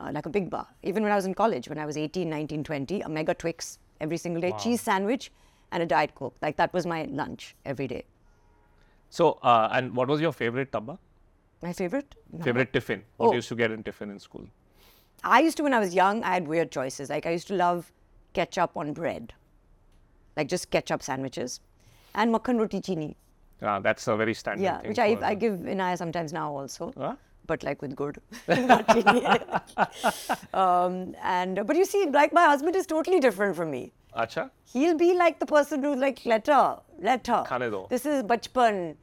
[0.00, 0.66] uh, like a big bar.
[0.82, 3.78] Even when I was in college, when I was 18, 19, 20, a mega Twix
[4.00, 5.30] every single day, cheese sandwich,
[5.72, 6.36] and a Diet Coke.
[6.40, 8.04] Like that was my lunch every day.
[9.10, 10.98] So, uh, and what was your favorite dabba?
[11.62, 12.14] My favorite?
[12.32, 12.44] No.
[12.44, 13.02] Favorite tiffin?
[13.16, 13.30] What Oh.
[13.32, 14.46] you used to get in tiffin in school?
[15.24, 17.08] I used to, when I was young, I had weird choices.
[17.10, 17.92] Like I used to love
[18.34, 19.32] ketchup on bread,
[20.36, 21.60] like just ketchup sandwiches,
[22.14, 23.16] and makhan roti chini.
[23.62, 24.88] Uh, that's a very standard Yeah, thing.
[24.90, 27.16] which I, I give Inaya sometimes now also, Huh?
[27.46, 28.20] but like with good.
[28.48, 29.26] Not chini.
[30.54, 33.92] um, and but you see, like my husband is totally different from me.
[34.16, 34.50] Acha?
[34.72, 37.44] He'll be like the person who's like, let her, let her.
[37.48, 37.86] Khane do.
[37.90, 38.96] This is bachpan.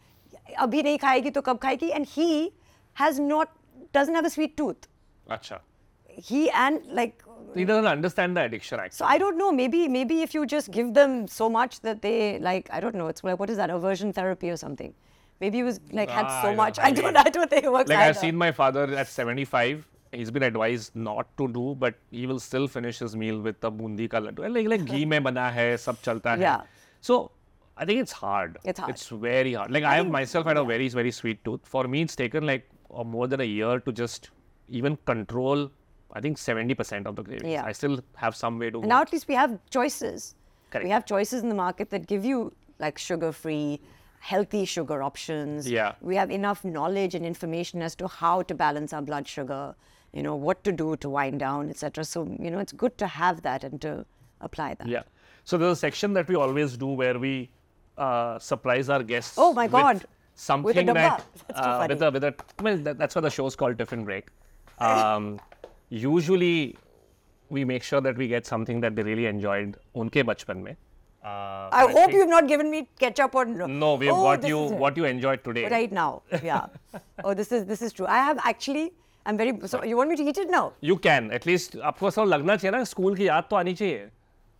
[0.59, 1.91] Abhi nahi khayegi to kab khayegi?
[1.95, 2.53] And he
[2.93, 3.51] has not,
[3.91, 4.87] doesn't have a sweet tooth.
[5.29, 5.59] Acha.
[6.07, 7.23] He and like.
[7.55, 8.97] He doesn't understand the addiction actually.
[8.97, 9.51] So I don't know.
[9.51, 13.07] Maybe maybe if you just give them so much that they like, I don't know.
[13.07, 13.69] It's like what is that?
[13.69, 14.93] Aversion therapy or something.
[15.39, 16.79] Maybe he was like had ah, so I much.
[16.87, 17.15] I don't.
[17.15, 17.89] I don't think it works.
[17.89, 18.09] Like either.
[18.09, 22.39] I've seen my father at 75 He's been advised not to do, but he will
[22.39, 24.53] still finish his meal with the bundi ka laddu.
[24.57, 26.41] Like, like ghee mein bana hai, sab chalta hai.
[26.41, 26.61] Yeah.
[27.01, 27.31] So
[27.77, 28.57] I think it's hard.
[28.63, 28.91] It's hard.
[28.91, 29.71] It's very hard.
[29.71, 31.61] Like I, have myself had a very very sweet tooth.
[31.63, 34.29] For me, it's taken like uh, more than a year to just
[34.69, 35.71] even control.
[36.13, 37.51] I think 70% of the cravings.
[37.51, 37.65] Yeah.
[37.65, 38.79] I still have some way to.
[38.79, 40.35] And now at least we have choices.
[40.69, 40.83] Correct.
[40.83, 43.79] We have choices in the market that give you like sugar-free,
[44.19, 45.69] healthy sugar options.
[45.69, 45.95] Yeah.
[46.01, 49.75] We have enough knowledge and information as to how to balance our blood sugar.
[50.13, 52.03] You know what to do to wind down, etc.
[52.05, 54.05] So you know it's good to have that and to
[54.41, 54.87] apply that.
[54.87, 55.03] Yeah.
[55.43, 57.49] So there's a section that we always do where we
[57.97, 59.35] uh, surprise our guests.
[59.37, 60.05] Oh my with God.
[60.35, 60.93] Something dabba.
[60.93, 63.77] that That's too uh, with a with a well that, that's why the show's called
[63.77, 64.29] Tiffin Break.
[64.79, 65.39] Um,
[65.89, 66.77] usually
[67.49, 70.77] we make sure that we get something that they really enjoyed unke bachpan mein.
[71.23, 74.59] Uh, I hope think- you've not given me ketchup or No, we've Oh, got you
[74.83, 75.69] what you enjoyed today.
[75.69, 76.21] right now.
[76.43, 76.67] Yeah.
[77.23, 78.05] oh, this is this is true.
[78.07, 78.91] I have actually.
[79.26, 79.52] I'm very.
[79.72, 80.72] So you want me to eat it now?
[80.90, 84.08] You can at least आपको सब लगना चाहिए ना school की याद तो आनी चाहिए.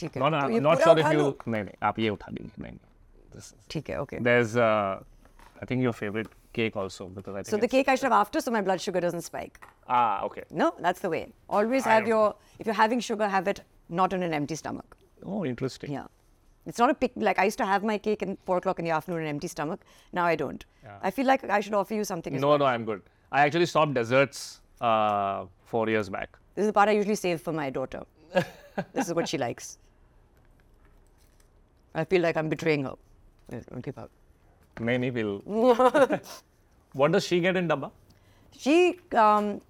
[0.00, 0.22] ठीक है.
[0.22, 1.52] Not, तो ये not पूरा sure if उठा you लूं?
[1.52, 3.36] नहीं नहीं आप ये उठा दीजिए नहीं नहीं.
[3.36, 3.96] This is- ठीक है.
[4.00, 4.18] Okay.
[4.28, 7.88] There's, uh, I think your favorite cake also because I think So the it's- cake
[7.88, 9.58] I should have after, so my blood sugar doesn't spike.
[9.96, 10.44] ah okay.
[10.62, 11.24] No, that's the way.
[11.48, 12.34] Always I have don't- your.
[12.58, 13.64] If you're having sugar, have it
[14.00, 14.96] not on an empty stomach.
[15.24, 15.92] Oh, interesting.
[15.98, 16.06] Yeah.
[16.66, 17.12] It's not a pick.
[17.28, 19.34] Like I used to have my cake at four o'clock in the afternoon on an
[19.36, 19.84] empty stomach.
[20.18, 20.64] Now I don't.
[20.88, 20.98] Yeah.
[21.02, 22.34] I feel like I should offer you something.
[22.34, 23.02] as No, no, I'm good.
[23.33, 26.37] I actually stopped desserts uh, four years back.
[26.53, 28.03] This is the part I usually save for my daughter.
[28.93, 29.79] this is what she likes.
[31.95, 32.93] I feel like I'm betraying her.
[33.49, 34.11] Don't keep up.
[34.79, 35.39] Many will.
[36.93, 37.91] what does she get in Dabba?
[38.55, 39.61] She, um,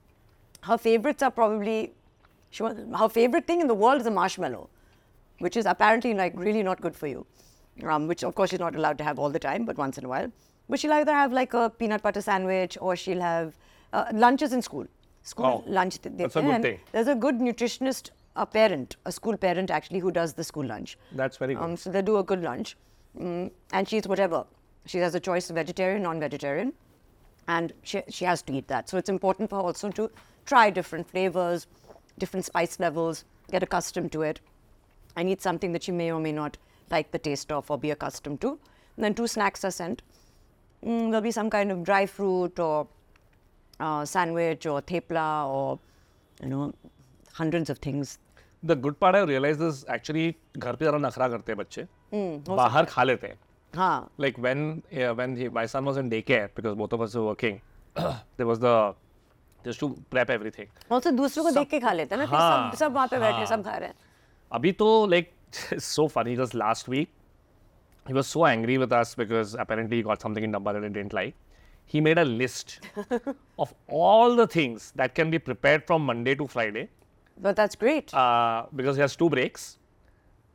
[0.62, 1.94] her favorites are probably,
[2.50, 4.70] she her favorite thing in the world is a marshmallow,
[5.40, 7.26] which is apparently like really not good for you.
[7.84, 10.04] Um, which of course she's not allowed to have all the time, but once in
[10.04, 10.32] a while.
[10.70, 13.58] But she'll either have like a peanut butter sandwich or she'll have
[13.92, 14.86] uh, lunches in school.
[15.24, 16.02] School Oh, lunch.
[16.02, 16.80] th- they- that's a good and thing.
[16.92, 20.98] There's a good nutritionist, a parent, a school parent actually, who does the school lunch.
[21.12, 21.64] That's very good.
[21.64, 22.76] Um, so they do a good lunch,
[23.18, 24.46] mm, and she's whatever.
[24.86, 26.74] She has a choice of vegetarian, non-vegetarian,
[27.48, 28.90] and she, she has to eat that.
[28.90, 30.10] So it's important for her also to
[30.46, 31.68] try different flavors,
[32.18, 34.42] different spice levels, get accustomed to it,
[35.16, 36.58] and eat something that she may or may not
[36.92, 38.60] like the taste of or be accustomed to.
[38.98, 40.02] And then two snacks are sent.
[40.86, 42.88] Mm, there'll be some kind of dry fruit or
[43.80, 45.80] uh, sandwich or thepla or
[46.42, 46.74] you know
[47.34, 48.20] hundreds of things.
[48.64, 51.88] The good part I realized is actually घर पे ज़रा नखरा करते हैं बच्चे
[52.56, 53.38] बाहर खा लेते हैं
[53.76, 57.16] हाँ like when uh, when he, my son was in daycare because both of us
[57.16, 57.60] were working
[58.38, 58.94] there was the
[59.66, 62.72] just to prep everything also दूसरों को देख के खा लेते हैं ना कि हाँ,
[62.72, 63.96] सब सब वहाँ पे बैठे हाँ। सब खा रहे हैं
[64.52, 65.34] Abhi to like
[65.80, 67.10] so funny just last week
[68.08, 70.90] he was so angry with us because apparently he got something in number that he
[70.90, 71.36] didn't like.
[71.86, 72.80] He made a list
[73.60, 76.90] of all the things that can be prepared from monday to friday.
[77.40, 78.14] But that's great.
[78.14, 79.78] Uh, because he has two breaks.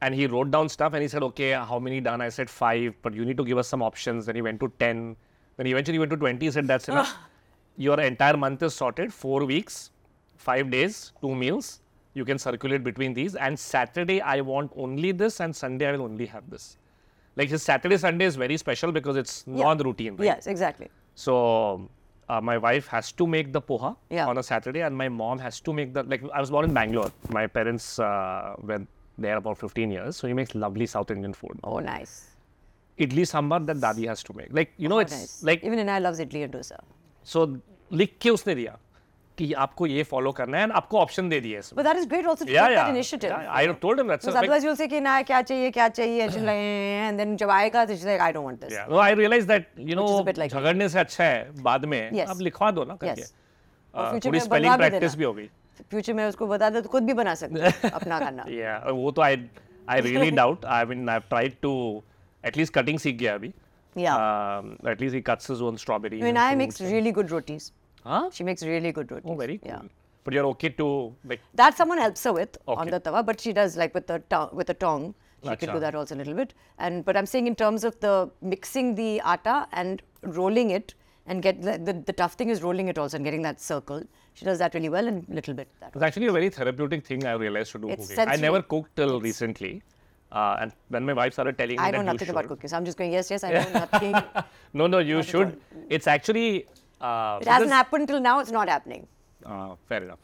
[0.01, 2.21] And he wrote down stuff and he said okay how many done?
[2.21, 4.27] I said five but you need to give us some options.
[4.27, 5.17] Then he went to 10
[5.57, 7.17] then he eventually went to 20 he said that's enough.
[7.77, 9.13] Your entire month is sorted.
[9.13, 9.91] Four weeks
[10.37, 11.81] five days two meals.
[12.15, 13.35] You can circulate between these.
[13.35, 16.77] And saturday i want only this and sunday i will only have this
[17.42, 19.64] like his saturday sunday is very special because it's Yeah.
[19.66, 20.26] non-routine right?
[20.32, 20.90] yes exactly
[21.22, 21.34] So
[22.34, 24.28] uh, my wife has to make the poha Yeah.
[24.32, 26.22] on a Saturday, and my mom has to make the like.
[26.38, 27.12] I was born in Bangalore.
[27.38, 28.80] My parents uh, were
[29.26, 31.60] there about 15 years, so he makes lovely South Indian food.
[31.72, 32.14] oh nice
[33.08, 34.50] Idli sambar that dadi has to make.
[34.62, 35.36] Like you know, Oh, it's nice.
[35.52, 36.80] like even Inai loves idli and dosa
[37.34, 37.46] so
[38.02, 38.76] लिख के उसने दिया
[39.39, 42.27] कि आपको ये follow करना है and आपको ऑप्शन दे दिए but that is great
[42.27, 45.41] also to take that initiative I told him otherwise you will say कि ना क्या
[45.43, 46.23] चाहिए क्या चाहिए?
[46.23, 50.47] एंड देन जब आएगा तो like I don't want this I realize that you know
[50.47, 55.17] झगड़ने से अच्छा है बाद में। अब लिखवा दो ना करके। uh, थोड़ी स्पेलिंग प्रैक्टिस
[55.17, 55.47] भी हो गई।
[55.91, 59.23] फ्यूचर में उसको बता दे तो खुद भी बना सकते अपना खाना या वो तो
[59.23, 59.37] I
[59.89, 61.73] I really doubt I mean I tried to
[62.45, 63.53] at least cutting सीख गया अभी।
[63.97, 64.15] या
[64.89, 67.73] at least he cuts his own strawberry I makes really good rotis.
[68.09, 68.31] Huh?
[68.37, 69.71] she makes really good rotis Oh, very cool.
[69.73, 69.83] yeah
[70.25, 70.87] But you're okay to
[71.31, 71.41] like.
[71.61, 72.91] that someone helps her with on Okay.
[72.95, 75.05] the tawa, but she does like with the tong, with the tong.
[75.49, 75.81] She can do Acha.
[75.85, 76.51] that also a little bit.
[76.87, 78.15] And but I'm saying in terms of the
[78.55, 80.03] mixing the atta and
[80.39, 80.95] rolling it
[81.27, 84.03] and get the, the, the tough thing is rolling it also and getting that circle.
[84.41, 85.93] She does that really well and little bit that.
[85.95, 88.21] It's actually a very therapeutic thing I realized to do It's cooking.
[88.35, 88.63] I never sensory.
[88.75, 89.73] cooked till recently.
[90.31, 92.49] Uh, and when my wife started telling me I that know you nothing about should-
[92.55, 93.45] cooking, so I'm just going yes, yes.
[93.45, 94.15] I know nothing.
[94.83, 95.59] No, no, you should.
[95.99, 96.67] It's actually.
[97.01, 98.39] Uh, It hasn't happened till now.
[98.41, 99.07] It's not happening.
[99.45, 100.19] Uh, fair enough.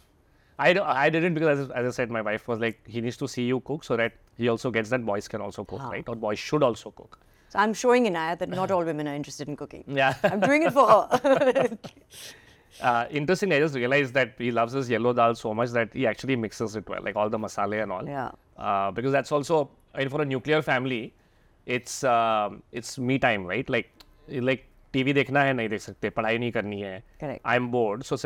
[0.59, 3.27] I, I didn't because, as, as I said, my wife was like, he needs to
[3.29, 5.91] see you cook so that he also gets that boys can also cook, Huh.
[5.91, 6.09] right?
[6.09, 7.18] Or boys should also cook.
[7.49, 9.85] So I'm showing Inaya that not all women are interested in cooking.
[9.89, 10.14] Yeah.
[10.25, 11.68] I'm doing it for her.
[12.83, 16.09] Uh, interesting, I just realized that he loves his yellow dal so much that he
[16.09, 18.05] actually mixes it well, like all the masala and all.
[18.05, 18.33] Yeah.
[18.57, 21.14] Uh, because that's also, I mean, for a nuclear family,
[21.66, 23.68] it's um it's me time, right?
[23.70, 23.91] Like,
[24.29, 24.66] like
[24.97, 27.03] TV देखना है नहीं देख सकते पढ़ाई नहीं करनी है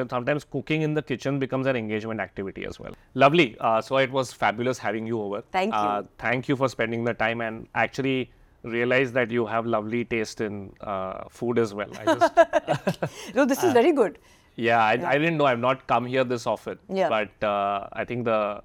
[0.09, 4.11] sometimes cooking in the kitchen becomes an engagement activity as well lovely uh, so it
[4.19, 5.81] was fabulous having you over Thank you.
[5.81, 8.31] uh, thank you for spending the time and actually
[8.65, 13.63] realize that you have lovely taste in uh, food as well I just no, this
[13.63, 14.19] is very good.
[14.57, 15.45] Yeah, I, yeah I didn't know.
[15.47, 16.79] I've not come here this often.
[17.01, 17.09] Yeah.
[17.09, 18.61] But uh, I think the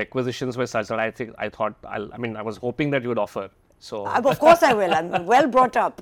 [0.00, 3.02] requisitions were such that I think I thought I'll, I mean I was hoping that
[3.02, 3.48] you would offer.
[3.78, 4.94] So Uh, Of course I will.
[4.94, 6.00] I'm well brought up.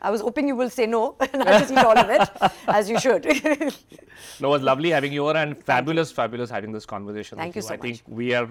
[0.00, 2.88] I was hoping you will say no and I'll just eat all of it, as
[2.88, 3.24] you should.
[4.40, 7.38] no, it was lovely having you over and fabulous, fabulous having this conversation.
[7.38, 8.48] Thank with you so I think we are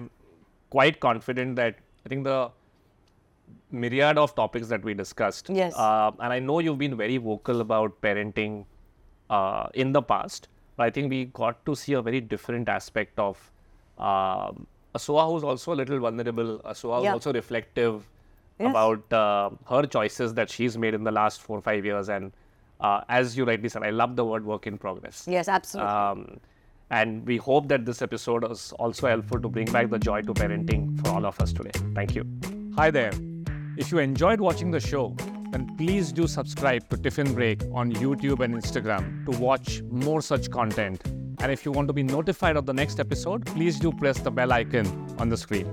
[0.70, 2.50] quite confident that I think the
[3.70, 5.48] myriad of topics that we discussed.
[5.50, 5.74] Yes.
[5.76, 8.64] Uh, and I know you've been very vocal about parenting
[9.30, 13.18] uh, in the past, but I think we got to see a very different aspect
[13.18, 13.38] of
[13.98, 18.08] um, a Soha who's also a little vulnerable, a Soha who's also reflective
[18.58, 18.70] Yes.
[18.70, 22.08] about uh, her choices that she's made in the last four or five years.
[22.08, 22.32] And
[22.80, 25.26] uh, as you rightly said, I love the word work in progress.
[25.28, 25.92] yes, absolutely.
[25.92, 26.40] Um,
[26.90, 30.32] and we hope that this episode is also helpful to bring back the joy to
[30.32, 31.72] parenting for all of us today.
[31.94, 32.24] Thank you.
[32.76, 33.12] Hi there.
[33.76, 35.14] If you enjoyed watching the show,
[35.50, 40.50] then please do subscribe to Tiffin Break on YouTube and Instagram to watch more such
[40.50, 41.02] content.
[41.40, 44.30] And if you want to be notified of the next episode, please do press the
[44.30, 44.86] bell icon
[45.18, 45.66] on the screen.